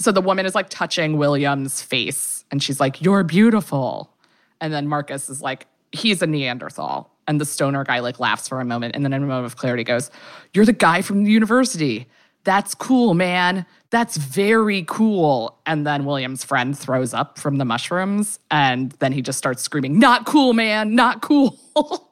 [0.00, 4.12] So the woman is like touching william's face and she's like you're beautiful.
[4.60, 7.10] And then marcus is like he's a neanderthal.
[7.28, 9.56] And the stoner guy like laughs for a moment and then in a moment of
[9.56, 10.10] clarity goes
[10.52, 12.08] you're the guy from the university.
[12.44, 13.64] That's cool man.
[13.90, 15.56] That's very cool.
[15.64, 20.00] And then william's friend throws up from the mushrooms and then he just starts screaming
[20.00, 20.96] not cool man.
[20.96, 21.56] Not cool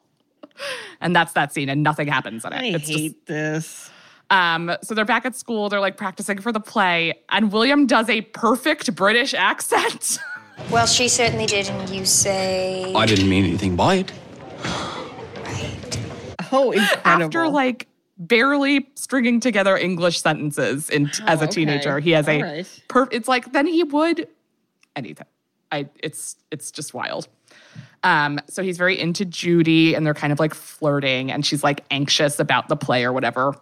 [1.00, 3.90] and that's that scene and nothing happens in it I it's just hate this.
[4.30, 5.68] um, so they're back at school.
[5.68, 10.18] They're like practicing for the play, and William does a perfect British accent.
[10.70, 12.92] Well, she certainly did, and you say.
[12.94, 14.12] I didn't mean anything by it.
[16.52, 17.24] Oh, incredible.
[17.24, 17.86] After like
[18.18, 21.52] barely stringing together English sentences in, as a Oh, okay.
[21.52, 22.82] teenager, he has a All right.
[22.88, 23.08] per.
[23.10, 24.28] It's like then he would
[24.96, 25.26] anything.
[25.72, 27.28] I it's it's just wild.
[28.02, 31.84] Um, so he's very into Judy, and they're kind of like flirting, and she's like
[31.90, 33.54] anxious about the play or whatever.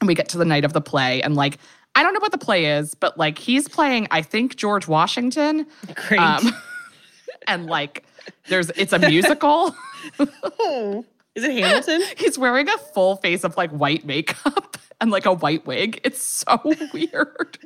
[0.00, 1.58] And we get to the night of the play, and like
[1.94, 5.66] I don't know what the play is, but like he's playing, I think George Washington.
[5.94, 6.20] Great.
[6.20, 6.52] Um,
[7.46, 8.04] and like
[8.48, 9.74] there's it's a musical.
[10.18, 11.04] oh,
[11.34, 12.02] is it Hamilton?
[12.16, 16.00] He's wearing a full face of like white makeup and like a white wig.
[16.04, 16.60] It's so
[16.92, 17.58] weird.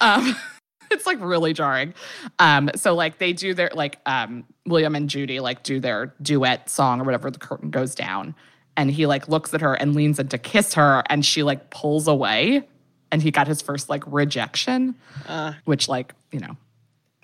[0.00, 0.36] um,
[0.96, 1.94] it's like really jarring.
[2.38, 6.70] Um, so like they do their like um William and Judy like do their duet
[6.70, 7.30] song or whatever.
[7.30, 8.34] The curtain goes down,
[8.76, 11.70] and he like looks at her and leans in to kiss her, and she like
[11.70, 12.68] pulls away,
[13.10, 14.94] and he got his first like rejection,
[15.26, 16.56] Uh, which like you know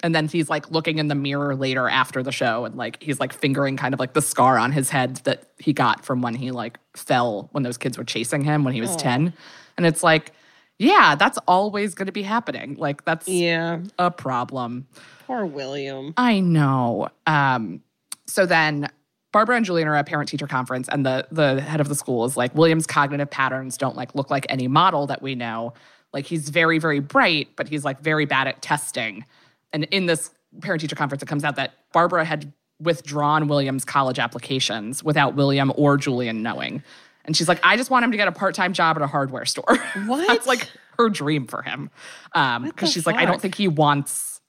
[0.03, 3.19] and then he's like looking in the mirror later after the show and like he's
[3.19, 6.35] like fingering kind of like the scar on his head that he got from when
[6.35, 9.33] he like fell when those kids were chasing him when he was 10
[9.77, 10.33] and it's like
[10.79, 13.81] yeah that's always going to be happening like that's yeah.
[13.99, 14.87] a problem
[15.29, 16.15] Poor William.
[16.17, 17.11] I know.
[17.27, 17.83] Um,
[18.27, 18.89] so then
[19.31, 22.25] Barbara and Julian are at parent teacher conference, and the the head of the school
[22.25, 25.75] is like, William's cognitive patterns don't like look like any model that we know.
[26.15, 29.27] Like he's very, very bright, but he's like very bad at testing.
[29.71, 30.31] And in this
[30.63, 32.51] parent teacher conference, it comes out that Barbara had
[32.81, 36.83] withdrawn William's college applications without William or Julian knowing.
[37.29, 39.07] And she's like, I just want him to get a part time job at a
[39.07, 39.77] hardware store.
[40.07, 40.27] What?
[40.27, 40.67] That's like
[40.99, 41.91] her dream for him.
[42.35, 44.41] Um, because she's like, I don't think he wants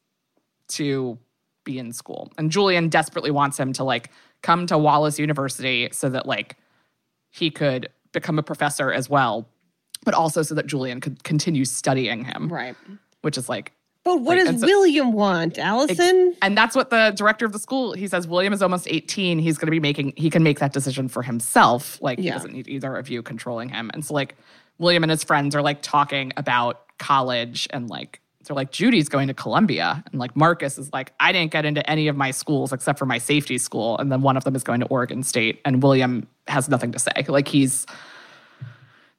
[0.70, 1.18] to
[1.66, 2.32] be in school.
[2.38, 4.12] And Julian desperately wants him to like
[4.44, 6.56] come to Wallace University so that like
[7.30, 9.46] he could become a professor as well,
[10.06, 12.78] but also so that Julian could continue studying him, Right.
[13.24, 13.74] which is like
[14.16, 16.36] But what Like, does so- William want, Alison?
[16.42, 19.58] and that's what the director of the school he says William is almost 18 he's
[19.58, 22.68] going to be making he can make that decision for himself like he doesn't need
[22.68, 23.90] either of you controlling him.
[23.94, 24.36] And so like
[24.78, 29.28] William and his friends are like talking about college and like they're like Judy's going
[29.28, 30.04] to Columbia.
[30.12, 33.06] And like Marcus is like I didn't get into any of my schools except for
[33.06, 33.98] my safety school.
[34.00, 37.00] And then one of them is going to Oregon State and William has nothing to
[37.00, 37.12] say.
[37.28, 37.86] Like he's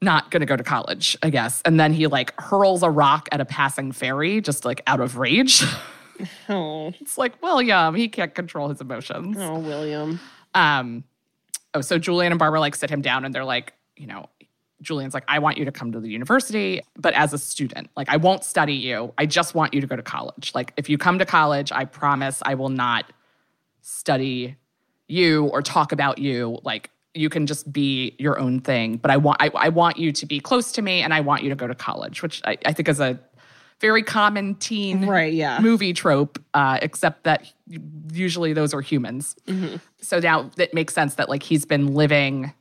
[0.03, 1.61] not going to go to college, I guess.
[1.65, 5.17] And then he like hurls a rock at a passing ferry just like out of
[5.19, 5.63] rage.
[6.51, 9.39] Oh, It's like William, he can't control his emotions.
[9.41, 10.21] oh, William.
[10.55, 11.05] Um,
[11.73, 14.29] oh, so Julian and Barbara like sit him down and they're like, you know,
[14.83, 18.11] Julian's like, I want you to come to the university, but as a student, like,
[18.11, 19.15] I won't study you.
[19.17, 20.53] I just want you to go to college.
[20.55, 23.11] Like, if you come to college, I promise I will not
[23.81, 24.57] study
[25.09, 26.59] you or talk about you.
[26.65, 30.13] Like, you can just be your own thing, but I want I, I want you
[30.13, 32.57] to be close to me and I want you to go to college, which I,
[32.65, 33.19] I think is a
[33.81, 35.59] very common teen Right, yeah.
[35.61, 37.51] movie trope, uh, except that
[38.13, 39.35] usually those are humans.
[39.47, 39.77] Mm-hmm.
[40.03, 42.53] So now it makes sense that like he's been living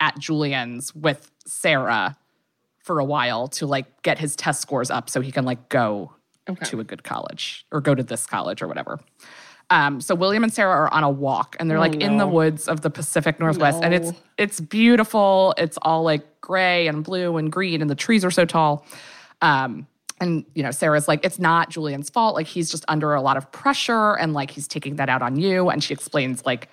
[0.00, 2.16] at Julian's with Sarah
[2.80, 6.12] for a while to like get his test scores up so he can like go
[6.50, 6.64] Okay.
[6.70, 8.98] to a good college or go to this college or whatever.
[9.72, 12.26] Um, so William and Sarah are on a walk and they're Oh, like in the
[12.26, 15.54] woods of the Pacific Northwest and it's it's beautiful.
[15.56, 18.84] It's all like gray and blue and green and the trees are so tall.
[19.40, 19.86] Um,
[20.20, 22.34] and you know, Sarah's like, it's not Julian's fault.
[22.34, 25.36] Like he's just under a lot of pressure and like he's taking that out on
[25.36, 25.70] you.
[25.70, 26.68] And she explains like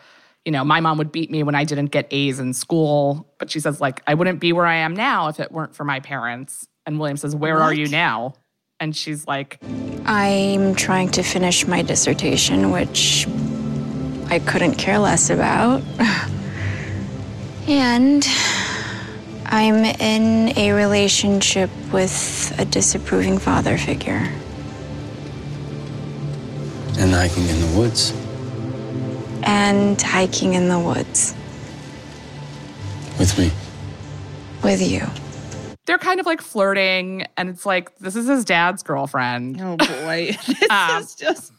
[0.45, 3.27] you know, my mom would beat me when I didn't get A's in school.
[3.39, 5.83] But she says, like, I wouldn't be where I am now if it weren't for
[5.83, 6.65] my parents.
[6.85, 8.33] And William says, Where are you now?
[8.79, 9.59] And she's like,
[10.05, 13.27] I'm trying to finish my dissertation, which
[14.29, 15.81] I couldn't care less about.
[17.67, 18.27] And
[19.45, 24.27] I'm in a relationship with a disapproving father figure.
[26.97, 28.11] And hiking in the woods.
[29.43, 31.35] And hiking in the woods
[33.19, 33.51] With me.
[34.63, 35.05] with you.
[35.89, 37.25] They're kind of like flirting.
[37.35, 39.59] And it's like, this is his dad's girlfriend.
[39.59, 40.37] Oh boy.
[40.47, 41.51] this Um, is just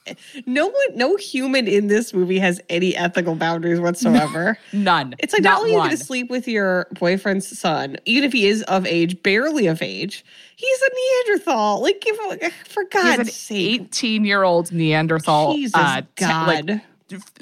[0.46, 4.56] no one no human in this movie has any ethical boundaries whatsoever.
[4.72, 5.14] None.
[5.18, 5.88] It's like not, only are you one.
[5.88, 9.82] going to sleep with your boyfriend's son, even if he is of age, barely of
[9.82, 10.24] age,
[10.56, 10.90] he's a
[11.26, 11.82] Neanderthal.
[11.82, 12.04] Like,
[12.68, 13.80] for God's sake.
[13.82, 16.68] 18 year old Neanderthal Jesus uh, God.
[16.68, 16.80] like,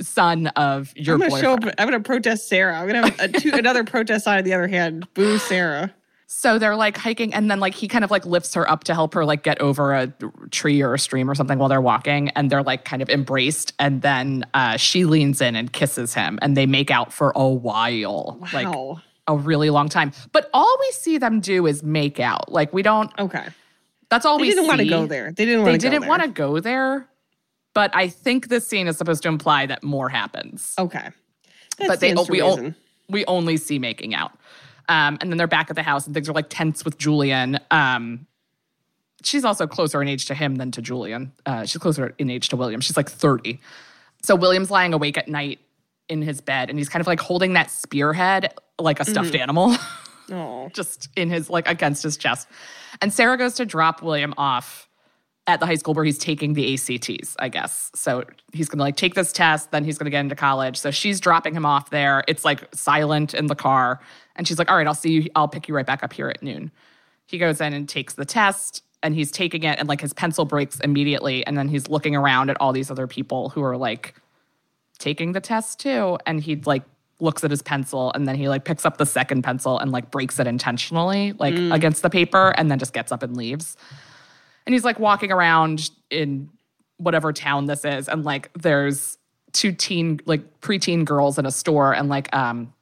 [0.01, 1.69] son of your I'm gonna show boyfriend.
[1.69, 1.75] up.
[1.79, 2.79] I'm gonna protest Sarah.
[2.81, 5.07] I'm gonna have a, two, another protest sign on the other hand.
[5.15, 5.93] Boo, Sarah.
[6.31, 8.95] So they're like hiking, and then like he kind of like lifts her up to
[8.95, 10.13] help her like get over a
[10.51, 13.73] tree or a stream or something while they're walking, and they're like kind of embraced,
[13.79, 17.49] and then uh, she leans in and kisses him, and they make out for a
[17.49, 18.67] while, like
[19.27, 20.13] a really long time.
[20.33, 22.53] But all we see them do is make out.
[22.53, 23.11] Like we don't.
[23.19, 23.47] Okay.
[24.11, 25.33] That's all They we didn't want to go there.
[25.33, 25.91] They didn't want They to.
[25.91, 27.09] didn't want to go there,
[27.75, 30.75] but I think this scene is supposed to imply that more happens.
[30.79, 31.09] Okay.
[31.79, 32.75] That but they we, o-
[33.09, 34.33] we only see making out.
[34.89, 37.59] Um, and then they're back at the house and things are like tense with Julian.
[37.71, 38.27] Um,
[39.23, 41.33] she's also closer in age to him than to Julian.
[41.45, 42.81] Uh, she's closer in age to William.
[42.81, 43.61] She's like 30.
[44.23, 45.61] So William's lying awake at night
[46.09, 49.43] in his bed and he's kind of like holding that spearhead like a stuffed Mm-hmm.
[49.43, 49.77] animal.
[50.75, 52.49] Just in his like against his chest.
[53.01, 54.89] And Sarah goes to drop William off
[55.47, 57.91] at the high school where he's taking the ACTs, I guess.
[57.95, 60.77] So he's gonna like take this test, then he's gonna get into college.
[60.77, 62.23] So she's dropping him off there.
[62.29, 64.01] It's like silent in the car.
[64.39, 66.29] And she's like, All right, I'll see you, I'll pick you right back up here
[66.29, 66.71] at noon.
[67.27, 70.45] He goes in and takes the test and he's taking it and like his pencil
[70.45, 71.47] breaks immediately.
[71.47, 74.15] And then he's looking around at all these other people who are like
[74.99, 76.19] taking the test too.
[76.25, 76.85] And he like
[77.21, 80.11] looks at his pencil and then he like picks up the second pencil and like
[80.11, 83.77] breaks it intentionally, like against the paper, and then just gets up and leaves.
[84.67, 86.49] And he's like walking around in
[86.99, 89.19] whatever town this is, and like there's
[89.53, 92.73] two teen, like preteen girls in a store, and like um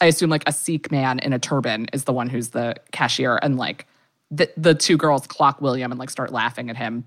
[0.00, 3.38] I assume like a Sikh man in a turban is the one who's the cashier,
[3.42, 3.86] and like
[4.30, 7.04] the the two girls clock William and like start laughing at him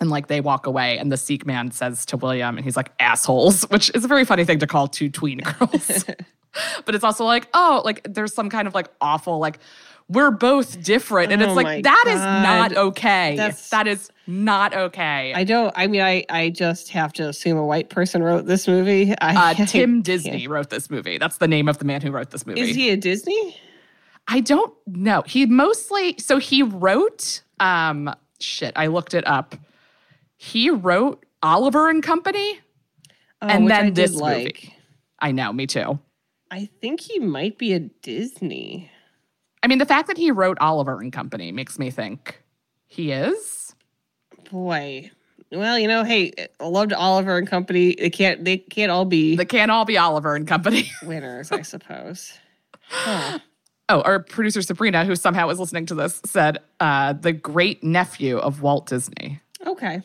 [0.00, 2.92] and like they walk away and the Sikh man says to William and he's like
[3.00, 6.04] assholes, which is a very funny thing to call two tween girls.
[6.84, 9.58] but it's also like, oh, like there's some kind of like awful like
[10.08, 13.36] we're both different and Oh it's like that is not okay.
[13.36, 15.32] That's- that is not okay.
[15.34, 15.72] I don't.
[15.76, 19.14] I mean, I I just have to assume a white person wrote this movie.
[19.20, 21.18] I, uh, Tim I Disney wrote this movie.
[21.18, 22.60] That's the name of the man who wrote this movie.
[22.60, 23.56] Is he a Disney?
[24.28, 25.22] I don't know.
[25.26, 29.54] He mostly so he wrote um shit, I looked it up.
[30.36, 32.60] He wrote Oliver and Company.
[33.40, 34.22] Oh, And then this movie.
[34.22, 34.72] like.
[35.20, 35.98] I know, me too.
[36.50, 38.90] I think he might be a Disney.
[39.62, 42.42] I mean, the fact that he wrote Oliver and Company makes me think
[42.86, 43.74] he is.
[44.50, 45.10] Boy.
[45.50, 47.94] Well, you know, hey, I loved Oliver and Company.
[47.98, 48.44] They can't.
[48.44, 50.90] They can't all be They can't all be Oliver and Company.
[51.02, 52.32] winners, I suppose.
[52.82, 53.38] Huh.
[53.88, 58.36] oh, our producer Sabrina, who somehow was listening to this, said uh, the great nephew
[58.38, 59.40] of Walt Disney.
[59.66, 60.02] Okay.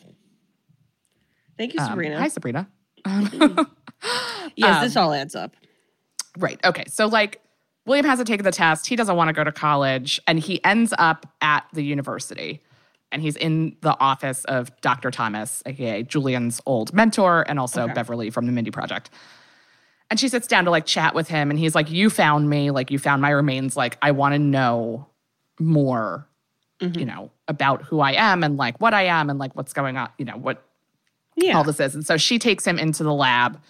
[1.56, 2.18] Thank you, Um, Sabrina.
[2.18, 2.68] Hi, Sabrina.
[4.56, 5.54] yes, this all adds up.
[6.38, 6.58] Right.
[6.64, 6.84] Okay.
[6.88, 7.40] So, like,
[7.86, 8.86] William hasn't taken the test.
[8.86, 12.60] He doesn't want to go to college, and he ends up at the university.
[13.12, 15.10] And he's in the office of Dr.
[15.12, 19.10] Thomas, aka Julian's old mentor, and also Beverly from the Mindy Project.
[20.10, 22.70] And she sits down to like chat with him, and he's like, "You found me.
[22.70, 23.76] Like, you found my remains.
[23.76, 25.06] Like, I want to know
[25.60, 26.26] more,
[26.80, 26.98] mm-hmm.
[26.98, 29.96] you know, about who I am and like what I am and like what's going
[29.96, 30.08] on.
[30.18, 30.64] You know what
[31.36, 31.56] Yeah.
[31.56, 31.94] all this is.
[31.94, 33.60] And so she takes him into the lab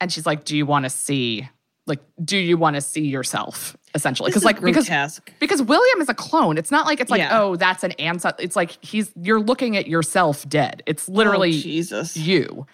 [0.00, 1.48] and she's like, Do you want to see,
[1.86, 3.76] like, do you want to see yourself?
[3.94, 4.30] Essentially.
[4.30, 6.56] Because like because because William is a clone.
[6.58, 7.40] It's not like it's like, Yeah.
[7.40, 8.42] oh, that's an ancestor.
[8.42, 10.82] It's like he's you're looking at yourself dead.
[10.86, 12.16] It's literally Oh, Jesus.
[12.16, 12.66] you.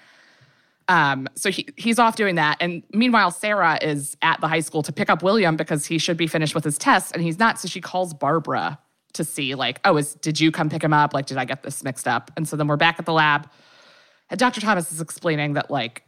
[0.89, 2.59] Um, so he he's off doing that.
[2.61, 6.17] And meanwhile, Sarah is at the high school to pick up William because he should
[6.17, 7.59] be finished with his test and he's not.
[7.59, 8.79] So she calls Barbara
[9.15, 11.13] to see, like, oh, is did you come pick him up?
[11.15, 12.31] Like, did I get this mixed up?
[12.37, 13.49] And so then we're back at the lab.
[14.31, 14.61] And Dr.
[14.61, 16.03] Thomas is explaining that like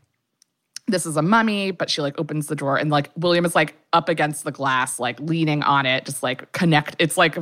[0.89, 3.77] this is a mummy, but she like opens the drawer and like William is like
[3.93, 6.97] up against the glass, like leaning on it, just like connect.
[6.99, 7.37] It's like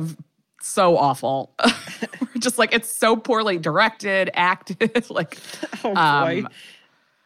[0.61, 1.53] so awful.
[2.39, 5.09] just like it's so poorly directed, acted.
[5.09, 5.37] like
[5.83, 5.99] Oh boy.
[5.99, 6.49] um,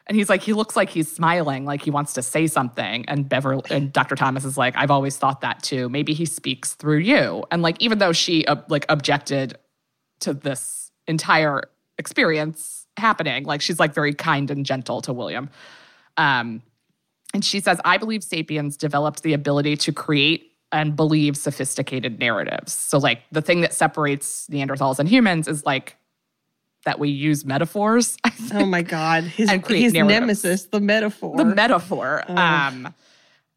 [0.07, 3.05] And he's like, he looks like he's smiling, like he wants to say something.
[3.07, 4.15] And Beverly and Dr.
[4.15, 5.89] Thomas is like, I've always thought that too.
[5.89, 7.45] Maybe he speaks through you.
[7.51, 9.57] And like, even though she uh, like objected
[10.21, 11.63] to this entire
[11.97, 15.49] experience happening, like she's like very kind and gentle to William.
[16.17, 16.61] Um,
[17.33, 22.73] and she says, I believe sapiens developed the ability to create and believe sophisticated narratives.
[22.73, 25.97] So, like, the thing that separates Neanderthals and humans is like
[26.85, 28.17] that we use metaphors.
[28.23, 29.23] I Oh my God.
[29.23, 30.19] His, And create his narratives.
[30.43, 31.37] nemesis, the metaphor.
[31.37, 32.23] the metaphor.
[32.27, 32.93] Um,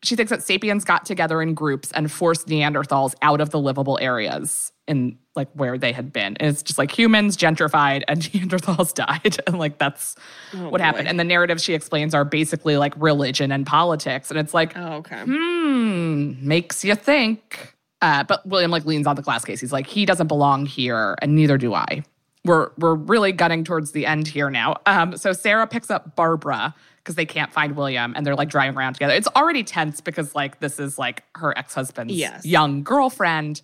[0.05, 3.99] she thinks that sapiens got together in groups and forced Neanderthals out of the livable
[4.01, 6.37] areas in like where they had been.
[6.39, 9.39] And it's just like humans gentrified and Neanderthals died.
[9.47, 10.15] And like that's
[10.53, 11.09] what happened.
[11.09, 14.31] And the narratives she explains are basically like religion and politics.
[14.31, 15.23] And it's like, oh, okay.
[15.25, 17.75] hmm, makes you think.
[18.03, 19.61] Uh, but William like leans on the glass case.
[19.61, 22.03] He's like, he doesn't belong here, and neither do I.
[22.45, 24.77] We're we're really gunning towards the end here now.
[24.85, 26.75] Um, so Sarah picks up Barbara
[27.05, 29.13] because they can't find William, and they're like driving around together.
[29.15, 32.45] It's already tense because like this is like her ex husband's Yes.
[32.47, 33.61] young girlfriend,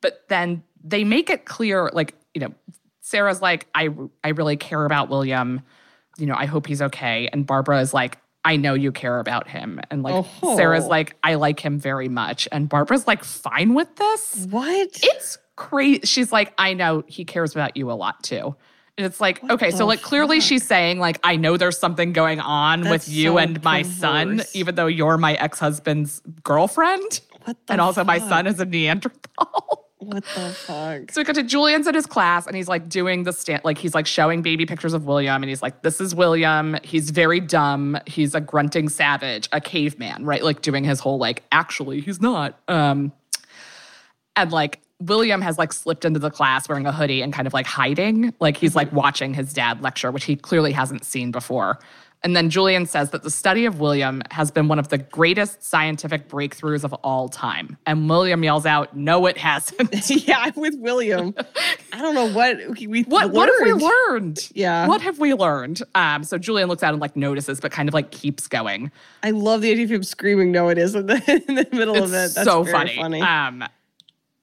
[0.00, 2.54] but then they make it clear, like you know,
[3.00, 3.88] Sarah's like, I
[4.22, 5.60] I really care about William.
[6.18, 8.18] You know, I hope he's okay, and Barbara is like.
[8.46, 9.80] I know you care about him.
[9.90, 10.54] And like Oh.
[10.58, 12.46] Sarah's like, I like him very much.
[12.52, 14.46] And Barbara's like, fine with this.
[14.50, 14.90] What?
[15.02, 16.02] It's crazy.
[16.04, 18.54] She's like, I know he cares about you a lot too.
[18.96, 22.38] And it's like, okay, so like clearly she's saying, like, I know there's something going
[22.38, 27.20] on with you so and my son, even though you're my ex-husband's girlfriend.
[27.44, 29.88] What the And also my son is a Neanderthal.
[29.98, 31.10] What the fuck?
[31.10, 33.78] So we go to Julian's at his class and he's like doing the stand, like
[33.78, 36.76] he's like showing baby pictures of William and he's like, this is William.
[36.84, 37.98] He's very dumb.
[38.06, 40.44] He's a grunting savage, a caveman, right?
[40.44, 42.60] Like doing his whole like, actually, he's not.
[42.68, 43.12] Um,
[44.36, 47.52] and like William has like slipped into the class wearing a hoodie and kind of
[47.54, 51.78] like hiding, like he's like watching his dad lecture, which he clearly hasn't seen before.
[52.24, 55.62] And then Julian says that the study of William has been one of the greatest
[55.62, 57.76] scientific breakthroughs of all time.
[57.84, 60.10] And William yells out, No, it hasn't.
[60.26, 61.34] yeah, I'm with William.
[61.92, 64.50] I don't know what we What what have we learned.
[64.54, 64.88] Yeah.
[64.88, 65.82] What have we learned?
[65.94, 68.90] Um, so Julian looks out and like notices, but kind of like keeps going.
[69.22, 72.10] I love the idea of him screaming, "No, it isn't!" in the middle It's of
[72.10, 72.34] it.
[72.34, 73.20] That's so very funny.
[73.20, 73.64] Um,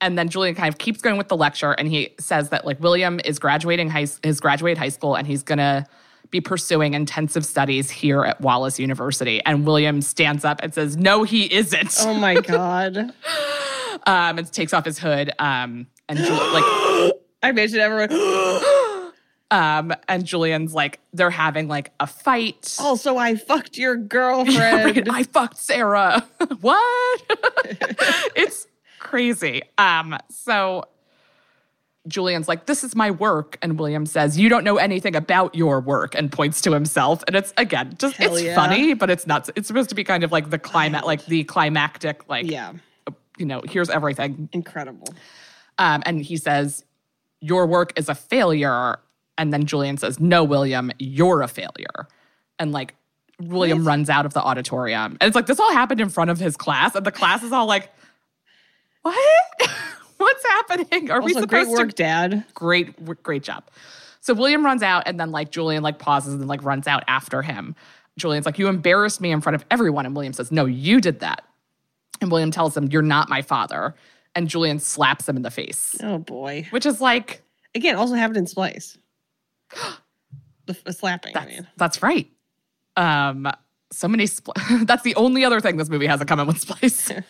[0.02, 2.80] and then Julian kind of keeps going with the lecture, and he says that like
[2.80, 5.86] William is graduating high his graduate high school, and he's gonna
[6.32, 9.42] be pursuing intensive studies here at Wallace University.
[9.46, 12.98] And William stands up and says, "No, he isn't." oh my god!
[14.08, 15.32] um, and takes off his hood.
[15.40, 16.64] Um, and Ju- like
[17.44, 18.10] I imagine everyone.
[19.52, 22.78] Um, and Julian's like, they're having like a fight.
[22.80, 24.96] Also, I fucked your girlfriend.
[24.96, 25.10] right.
[25.12, 26.26] I fucked Sarah.
[26.62, 27.91] what?
[29.12, 29.62] Crazy.
[29.78, 30.86] Um, so
[32.08, 33.58] Julian's like, this is my work.
[33.62, 37.24] And William says, You don't know anything about your work, and points to himself.
[37.28, 38.56] And it's again, just Hell it's yeah.
[38.56, 41.44] funny, but it's not it's supposed to be kind of like the climate, like the
[41.44, 42.74] climactic, like yeah,
[43.38, 44.50] you know, here's everything.
[44.54, 45.14] incredible.
[45.78, 46.86] Um, and he says,
[47.42, 48.98] Your work is a failure.
[49.38, 52.08] And then Julian says, No, William, you're a failure.
[52.58, 52.96] And like,
[53.40, 55.18] William runs out of the auditorium.
[55.20, 56.94] And it's like, this all happened in front of his class.
[56.94, 57.92] And the class is all like,
[59.02, 59.18] What?
[60.18, 61.10] What's happening?
[61.12, 61.96] Are we Also, supposed great work, to?
[61.96, 62.46] Dad.
[62.54, 63.64] Great, great job.
[64.20, 67.04] So William runs out, and then like Julian like pauses and then like runs out
[67.08, 67.76] after him.
[68.18, 70.06] Julian's like, You embarrassed me in front of everyone.
[70.06, 71.44] And William says, No, you did that.
[72.22, 73.96] And William tells him, You're not my father.
[74.36, 76.68] And Julian slaps him in the face, Oh boy.
[76.70, 77.42] which is like,
[77.74, 78.98] Again, also happened in Splice.
[80.68, 81.36] the, the slapping.
[81.36, 81.68] I That's, mean.
[81.78, 82.30] that's right.
[82.98, 83.48] Um,
[83.92, 84.26] so many.
[84.26, 87.12] Spl- that's the only other thing this movie has in common with Splice.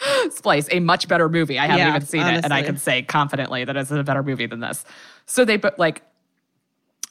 [0.30, 1.58] Splice, a much better movie.
[1.58, 4.22] I haven't Yeah, even seen it, and I can say confidently that it's a better
[4.22, 4.84] movie than this.
[5.26, 6.02] So they, put like,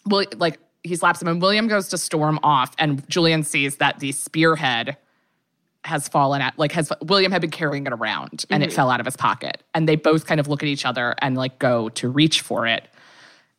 [0.05, 3.99] well, like he slaps him, and William goes to storm off, and Julian sees that
[3.99, 4.97] the spearhead
[5.83, 8.71] has fallen at like has William had been carrying it around and Mm-hmm.
[8.71, 11.15] it fell out of his pocket and they both kind of look at each other
[11.21, 12.85] and like go to reach for it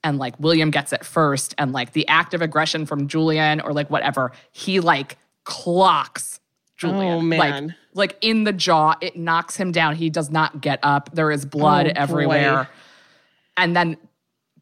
[0.05, 3.73] and like William gets it first and like the act of aggression from Julian or
[3.73, 6.39] like whatever he like clocks
[6.79, 7.67] Julian Oh, man.
[7.67, 11.31] like like in the jaw it knocks him down he does not get up there
[11.31, 12.01] is blood Oh, boy.
[12.01, 12.69] everywhere
[13.57, 13.97] and then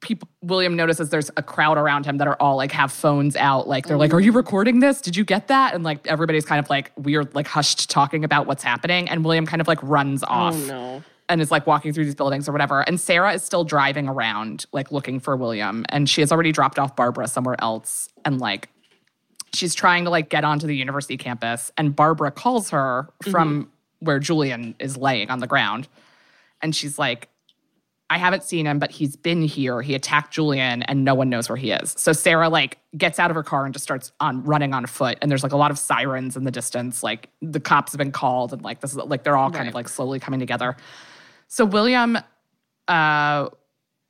[0.01, 3.67] people William notices there's a crowd around him that are all like have phones out
[3.69, 4.15] like they're like mm.
[4.15, 7.35] are you recording this did you get that and like everybody's kind of like weird
[7.35, 10.67] like hushed talking about what's happening and William kind of like runs oh, off Oh
[10.67, 11.03] no.
[11.29, 12.81] and is like walking through these buildings or whatever.
[12.83, 15.85] And Sarah is still driving around, like looking for William.
[15.89, 18.09] And she has already dropped off Barbara somewhere else.
[18.25, 18.69] And like
[19.53, 21.73] she's trying to like get onto the university campus.
[21.77, 23.71] And Barbara calls her from
[24.01, 25.89] where Julian is laying on the ground.
[26.63, 27.29] And she's like,
[28.09, 29.83] I haven't seen him, but he's been here.
[29.83, 31.95] He attacked Julian and no one knows where he is.
[31.99, 35.19] So Sarah like gets out of her car and just starts on running on foot.
[35.21, 37.03] And there's like a lot of sirens in the distance.
[37.03, 39.75] Like the cops have been called and like this is like they're all kind of
[39.75, 40.77] like slowly coming together.
[41.49, 42.19] So William
[42.87, 43.49] uh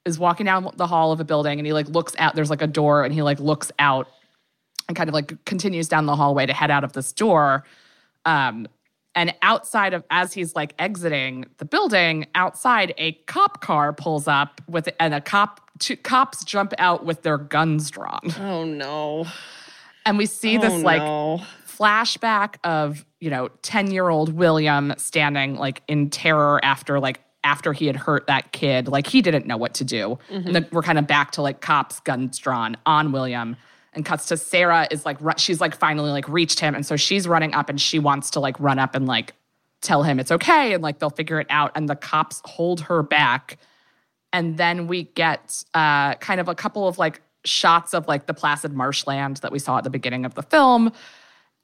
[0.04, 2.62] is walking down the hall of a building and he like looks out there's like
[2.62, 4.06] a door and he like looks out
[4.88, 7.64] and kind of like continues down the hallway to head out of this door.
[8.24, 8.68] Um
[9.14, 14.60] and outside of as he's like exiting the building, outside a cop car pulls up
[14.68, 18.20] with and a cop two cops jump out with their guns drawn.
[18.38, 19.26] Oh no.
[20.04, 21.40] And we see Oh, this like no.
[21.66, 27.96] flashback of, you know, 10-year-old William standing like in terror after like after he had
[27.96, 28.86] hurt that kid.
[28.88, 30.18] Like he didn't know what to do.
[30.30, 30.46] Mm-hmm.
[30.46, 33.56] And then we're kind of back to like cops guns drawn on William
[33.96, 37.26] and cuts to Sarah is like she's like finally like reached him and so she's
[37.26, 39.32] running up and she wants to like run up and like
[39.82, 43.02] tell him it's okay and like they'll figure it out and the cops hold her
[43.02, 43.58] back
[44.32, 48.34] and then we get uh kind of a couple of like shots of like the
[48.34, 50.92] placid marshland that we saw at the beginning of the film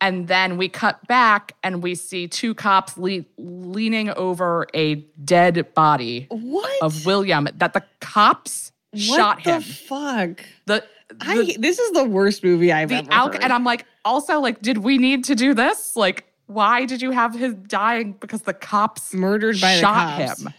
[0.01, 5.73] and then we cut back and we see two cops le- leaning over a dead
[5.75, 6.83] body What?
[6.83, 9.63] of William that the cops what shot the him.
[9.63, 10.45] fuck?
[10.67, 10.85] The,
[11.21, 13.43] I this is the worst movie I've the ever alc- heard.
[13.45, 15.95] and I'm like, also like, did we need to do this?
[15.97, 20.43] Like, why did you have him dying because the cops Murdered by the shot cops.
[20.43, 20.53] him?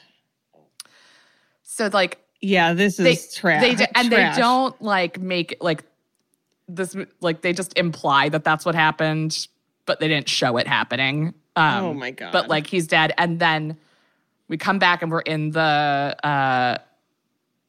[1.64, 3.62] So like yeah, this they is trash.
[3.62, 4.36] they and trash.
[4.36, 5.84] they don't like make like
[6.68, 9.48] this like they just imply that that's what happened,
[9.86, 11.34] but they didn't show it happening.
[11.56, 12.32] Um, Oh my God.
[12.32, 13.78] But like he's dead, and then
[14.48, 16.78] we come back and we're in the uh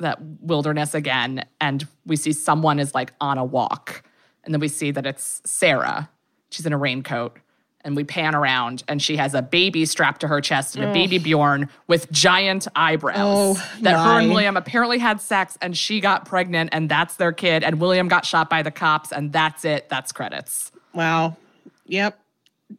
[0.00, 4.02] that wilderness again, and we see someone is like on a walk,
[4.44, 6.10] and then we see that it's Sarah.
[6.50, 7.38] She's in a raincoat.
[7.86, 10.92] And we pan around, and she has a baby strapped to her chest and a
[10.94, 13.58] baby Bjorn with giant eyebrows.
[13.58, 14.30] Oh, that her and.
[14.30, 17.62] William apparently had sex, and she got pregnant, and that's their kid.
[17.62, 19.90] And William got shot by the cops, and that's it.
[19.90, 20.72] That's credits.
[20.94, 21.36] Wow.
[21.84, 22.18] Yep.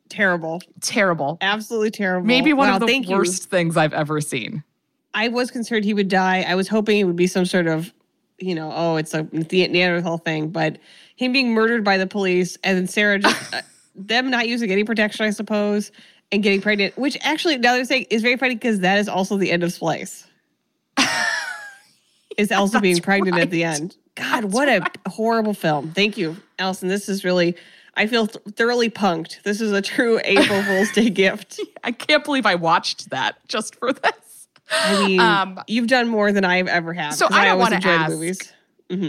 [0.10, 0.64] Terrible.
[0.82, 1.38] Terrible.
[1.40, 2.26] Absolutely terrible.
[2.26, 3.16] Maybe one Wow, of the thank you.
[3.16, 4.64] worst things I've ever seen.
[5.16, 6.46] I was concerned he would die.
[6.48, 7.92] I was hoping it would be some sort of,
[8.38, 10.78] you know, oh, it's a the Neanderthal thing, but
[11.16, 13.62] him being murdered by the police and then Sarah just uh,
[13.96, 15.92] them not using any protection, I suppose,
[16.32, 19.38] and getting pregnant, which actually now they're saying is very funny because that is also
[19.38, 20.28] the end of Splice.
[22.38, 23.96] is Elsa being pregnant at the end.
[24.16, 25.92] God, what a horrible film.
[25.92, 26.90] Thank you, Alison.
[26.90, 27.56] This is really.
[27.98, 29.42] I feel th- thoroughly punked.
[29.44, 31.62] This is a true April Fool's Day gift.
[31.86, 34.25] I can't believe I watched that just for this.
[34.72, 37.12] I mean, Um, you've done more than I've ever had.
[37.14, 38.54] So I don't enjoy the ask- movies.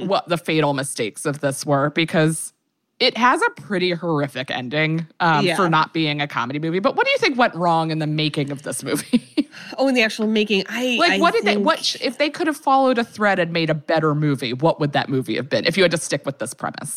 [0.08, 2.52] What the fatal mistakes of this were because
[2.98, 5.54] it has a pretty horrific ending um, Yeah.
[5.54, 6.78] for not being a comedy movie.
[6.78, 9.22] But what do you think went wrong in the making of this movie?
[9.78, 11.54] Oh, in the actual making, I like, I what did they?
[11.54, 14.52] think- What sh- if they could have followed a thread and made a better movie?
[14.52, 16.94] What would that movie have been if you had to stick with this premise?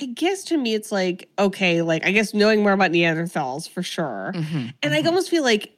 [0.00, 3.82] I guess to me, it's like okay, like I guess knowing more about Neanderthals for
[3.82, 5.77] sure, Mm-hmm, and I almost feel like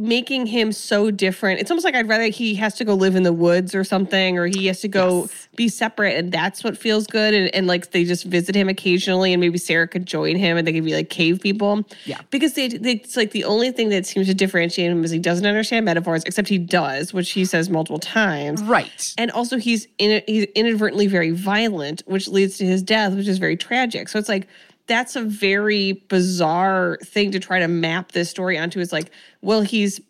[0.00, 1.60] making him so different.
[1.60, 4.38] It's almost like I'd rather he has to go live in the woods or something,
[4.38, 5.48] or he has to go Yes.
[5.56, 7.34] be separate, and that's what feels good.
[7.34, 10.66] And, and like they just visit him occasionally, and maybe Sarah could join him, and
[10.66, 11.84] they could be like cave people.
[12.06, 12.20] Yeah.
[12.30, 15.18] because they, they it's like the only thing that seems to differentiate him is he
[15.18, 18.62] doesn't understand metaphors, except he does, which he says multiple times.
[18.62, 19.14] Right.
[19.18, 23.38] And also, he's in, he's inadvertently very violent, which leads to his death, which is
[23.38, 24.08] very tragic.
[24.08, 24.48] So it's like
[24.90, 28.80] that's a very bizarre thing to try to map this story onto.
[28.80, 30.00] Is like, well, he's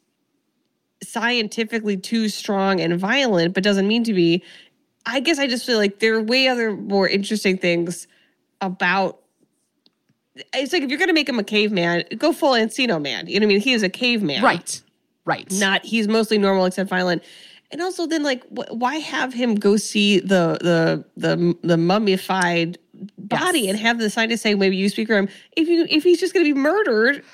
[1.02, 4.42] scientifically too strong and violent, but doesn't mean to be.
[5.04, 8.08] I guess I just feel like there are way other more interesting things
[8.62, 9.18] about.
[10.54, 13.26] It's like if you're going to make him a caveman, go full Encino Man.
[13.26, 13.60] You know what I mean?
[13.60, 14.80] He is a caveman, Right.
[15.26, 15.50] Right.
[15.52, 17.22] not he's mostly normal except violent
[17.70, 22.78] and also then like wh- why have him go see the the the the mummified
[23.18, 23.70] body Yes.
[23.70, 26.44] and have the scientist say maybe you speak him if you if he's just going
[26.44, 27.24] to be murdered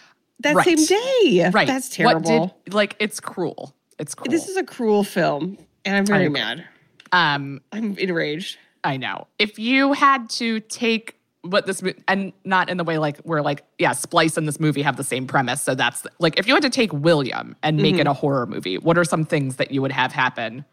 [0.40, 0.78] that Right.
[0.78, 1.66] same day right.
[1.66, 3.74] that's What terrible did, like it's cruel.
[3.98, 4.30] It's cruel.
[4.30, 6.40] this is a cruel film and i'm very agree.
[6.40, 6.64] mad
[7.12, 9.26] um i'm enraged I know.
[9.40, 13.64] If you had to take what this and not in the way like we're like
[13.80, 16.62] yeah, Splice and this movie have the same premise, so that's like if you had
[16.62, 18.01] to take William and make Mm-hmm.
[18.02, 20.64] it a horror movie, what are some things that you would have happen?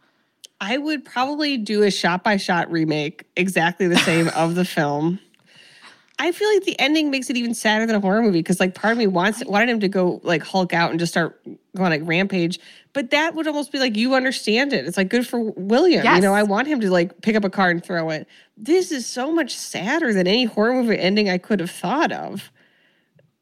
[0.64, 5.20] I would probably do a shot by shot remake, exactly the same of the film.
[6.20, 8.74] I feel like the ending makes it even sadder than a horror movie because, like,
[8.74, 11.42] part of me wants wanted him to go like Hulk out and just start
[11.76, 12.62] going like rampage,
[12.94, 14.86] but that would almost be like you understand it.
[14.86, 16.34] It's like good for William, you know.
[16.34, 18.26] I want him to like pick up a car and throw it.
[18.56, 22.52] This is so much sadder than any horror movie ending I could have thought of.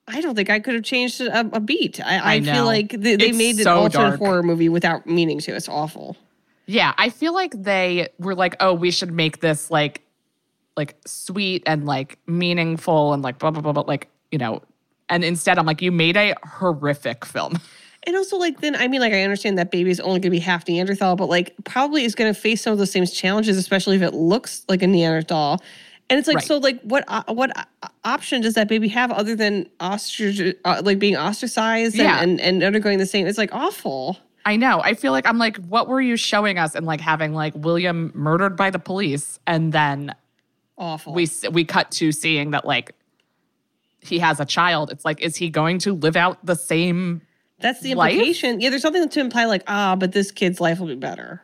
[0.08, 2.00] I don't think I could have changed a, a beat.
[2.04, 4.20] I, I I, feel like they, they made an so alternate dark.
[4.20, 5.56] horror movie without meaning to.
[5.56, 6.18] It's awful.
[6.72, 10.02] Yeah, I feel like they were like, oh, we should make this like
[10.78, 14.62] like sweet and like meaningful and like blah blah blah blah like, you know,
[15.10, 17.60] and instead I'm like, you made a horrific film.
[18.08, 20.30] And also, like, then I mean, like, I understand that baby is only going to
[20.32, 23.58] be half Neanderthal, but like, probably is going to face some of those same challenges,
[23.58, 25.62] especially if it looks like a Neanderthal.
[26.10, 26.46] And it's like, Right.
[26.46, 27.66] so, like, what uh, what uh,
[28.04, 32.64] option does that baby have other than ostrich, uh, like being ostracized and, and and
[32.64, 33.28] undergoing the same?
[33.28, 34.18] It's like awful.
[34.46, 34.82] I know.
[34.82, 38.12] I feel like I'm like, what were you showing us and like having like William
[38.16, 40.16] murdered by the police and then
[40.78, 41.14] Awful.
[41.14, 42.94] we we cut to seeing that like
[44.02, 44.92] he has a child.
[44.92, 47.22] It's like, is he going to live out the same
[47.60, 48.14] That's the life?
[48.14, 48.60] implication.
[48.60, 51.40] Yeah, there's something to imply, like, ah, but this kid's life will be better.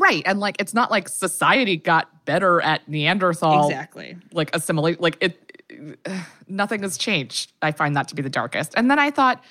[0.00, 0.24] right?
[0.26, 4.16] And like, it's not like society got better at Neanderthal Exactly.
[4.32, 5.00] like assimilate.
[5.00, 5.62] Like it,
[6.48, 7.52] nothing has changed.
[7.62, 8.74] I find that to be the darkest.
[8.76, 9.44] And then I thought,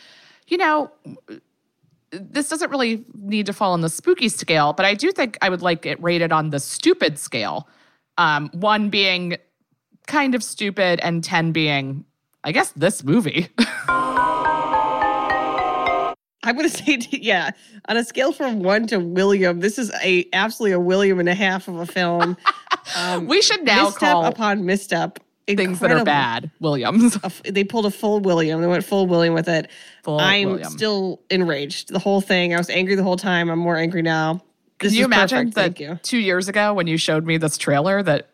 [0.49, 0.91] you know.
[2.11, 5.49] This doesn't really need to fall on the spooky scale, but I do think I
[5.49, 7.67] would like it rated on the stupid scale.
[8.17, 9.37] Um, one being
[10.09, 12.03] kind of stupid, and 10 being,
[12.43, 13.47] I guess, this movie.
[16.43, 17.51] I'm going to say, yeah,
[17.87, 21.35] on a scale from one to William, this is a absolutely a William and a
[21.35, 22.35] half of a film.
[22.95, 25.19] Um, we should now misstep call upon misstep.
[25.57, 27.17] Things that are bad Williams.
[27.43, 28.61] They pulled a full William.
[28.61, 29.69] They went full William with it.
[30.03, 30.69] Full I'm William.
[30.69, 31.89] still enraged.
[31.93, 32.53] The whole thing.
[32.53, 33.49] I was angry the whole time.
[33.49, 34.41] I'm more angry now.
[34.79, 35.55] This Can you imagine perfect.
[35.55, 35.99] that Thank you.
[36.03, 38.29] two years ago when you showed me this trailer that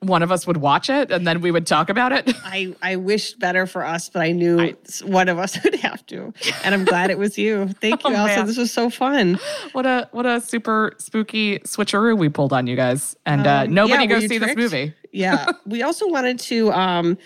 [0.00, 2.30] one of us would watch it and then we would talk about it?
[2.44, 6.06] I, I wished better for us, but I knew s- one of us would have
[6.06, 6.32] to.
[6.64, 7.68] And I'm glad it was you.
[7.80, 8.36] Thank you, Oh, Elsa.
[8.36, 8.46] man.
[8.46, 9.38] This was so fun.
[9.72, 13.16] what a what a super spooky switcheroo we pulled on you guys.
[13.26, 14.94] And uh, Um, nobody yeah, go see this movie.
[15.10, 17.16] yeah we also wanted to um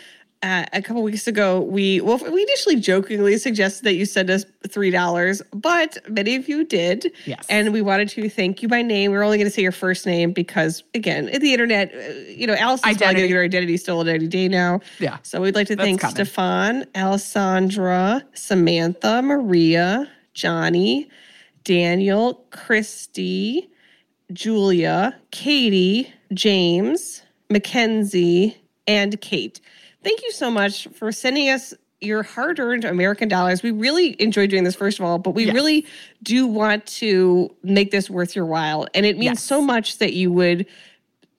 [0.43, 4.44] uh, a couple weeks ago we well we initially jokingly suggested that you send us
[4.69, 7.47] three dollars but many of you did Yes.
[7.48, 10.05] and we wanted to thank you by name we're only going to say your first
[10.06, 13.23] name because again the internet uh, you know Alison's probably going Identity.
[13.23, 15.19] to get her identity stolen any day now Yeah.
[15.23, 16.14] so we'd like to That's thank coming.
[16.16, 21.09] Stefan Alessandra Samantha Maria Johnny
[21.64, 23.69] Daniel Christy
[24.32, 28.56] Julia, Katie, James, Mackenzie,
[28.86, 29.60] and Kate.
[30.02, 33.62] Thank you so much for sending us your hard earned American dollars.
[33.62, 35.54] We really enjoy doing this, first of all, but we Yes.
[35.54, 35.86] really
[36.22, 38.88] do want to make this worth your while.
[38.94, 39.42] And it means Yes.
[39.44, 40.66] so much that you would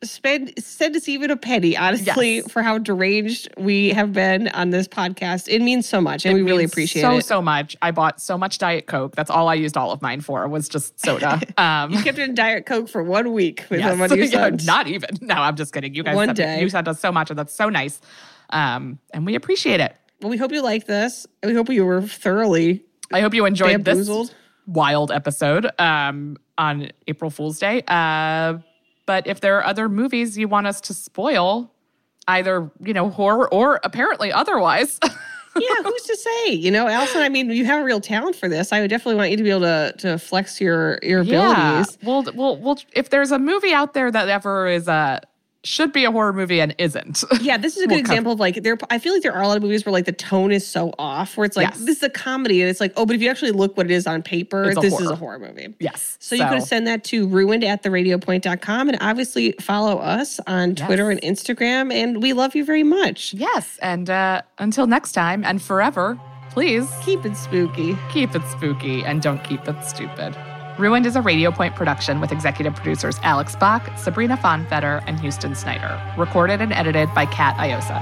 [0.04, 2.52] spend send us even a penny honestly Yes.
[2.52, 6.42] for how deranged we have been on this podcast it means so much and It
[6.44, 7.78] we really appreciate so it so so much.
[7.82, 9.16] I bought so much Diet Coke.
[9.16, 11.40] That's all I used all of mine for was just soda.
[11.58, 13.92] Um, you kept it in diet coke for one week with yes.
[13.92, 15.10] the money you Yeah, not even.
[15.22, 15.94] No, I'm just kidding.
[15.96, 16.62] You guys One sent, day.
[16.62, 18.02] you sent us so much, and that's so nice.
[18.50, 19.96] Um, and we appreciate it.
[20.22, 21.28] Well, we hope you like this.
[21.44, 22.84] We hope you were thoroughly
[23.14, 24.34] I hope you enjoyed this
[24.66, 27.84] wild episode um, on April Fool's Day.
[27.88, 28.58] Uh,
[29.06, 31.72] but if there are other movies you want us to spoil,
[32.28, 36.54] either you know horror or apparently otherwise, yeah, who's to say?
[36.54, 38.72] You know, Alison, I mean, you have a real talent for this.
[38.72, 41.52] I would definitely want you to be able to to flex your your yeah,
[41.82, 41.98] abilities.
[42.02, 45.22] well, well, well, if there's a movie out there that ever is a
[45.66, 48.40] should be a horror movie and isn't, Yeah, this is a good We'll example of
[48.40, 48.78] like there.
[48.90, 50.94] I feel like there are a lot of movies where like the tone is so
[51.00, 51.80] off, where it's like Yes.
[51.80, 53.92] this is a comedy, and it's like, oh, but if you actually look what it
[53.92, 55.74] is on paper, this is a horror movie.
[55.80, 56.18] yes.
[56.20, 61.10] So, you could send that to ruined at theradiopoint.com and obviously follow us on Twitter
[61.10, 61.94] and Instagram.
[61.94, 63.34] And we love you very much.
[63.34, 66.20] yes, and uh, until next time and forever,
[66.52, 67.98] please Keep it spooky.
[68.12, 70.36] keep it spooky and don't keep it stupid.
[70.80, 75.54] Ruined is a Radio Point production with executive producers Alex Bach, Sabrina Fonfeder, and Houston
[75.54, 76.02] Snyder.
[76.18, 78.02] Recorded and edited by Kat Iosa.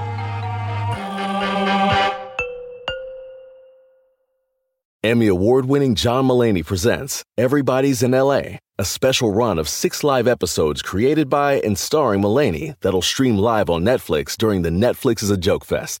[5.04, 8.42] Emmy award winning John Mulaney presents Everybody's in LA,
[8.78, 13.68] a special run of six live episodes created by and starring Mulaney that'll stream live
[13.68, 16.00] on Netflix during the Netflix is a Joke Fest.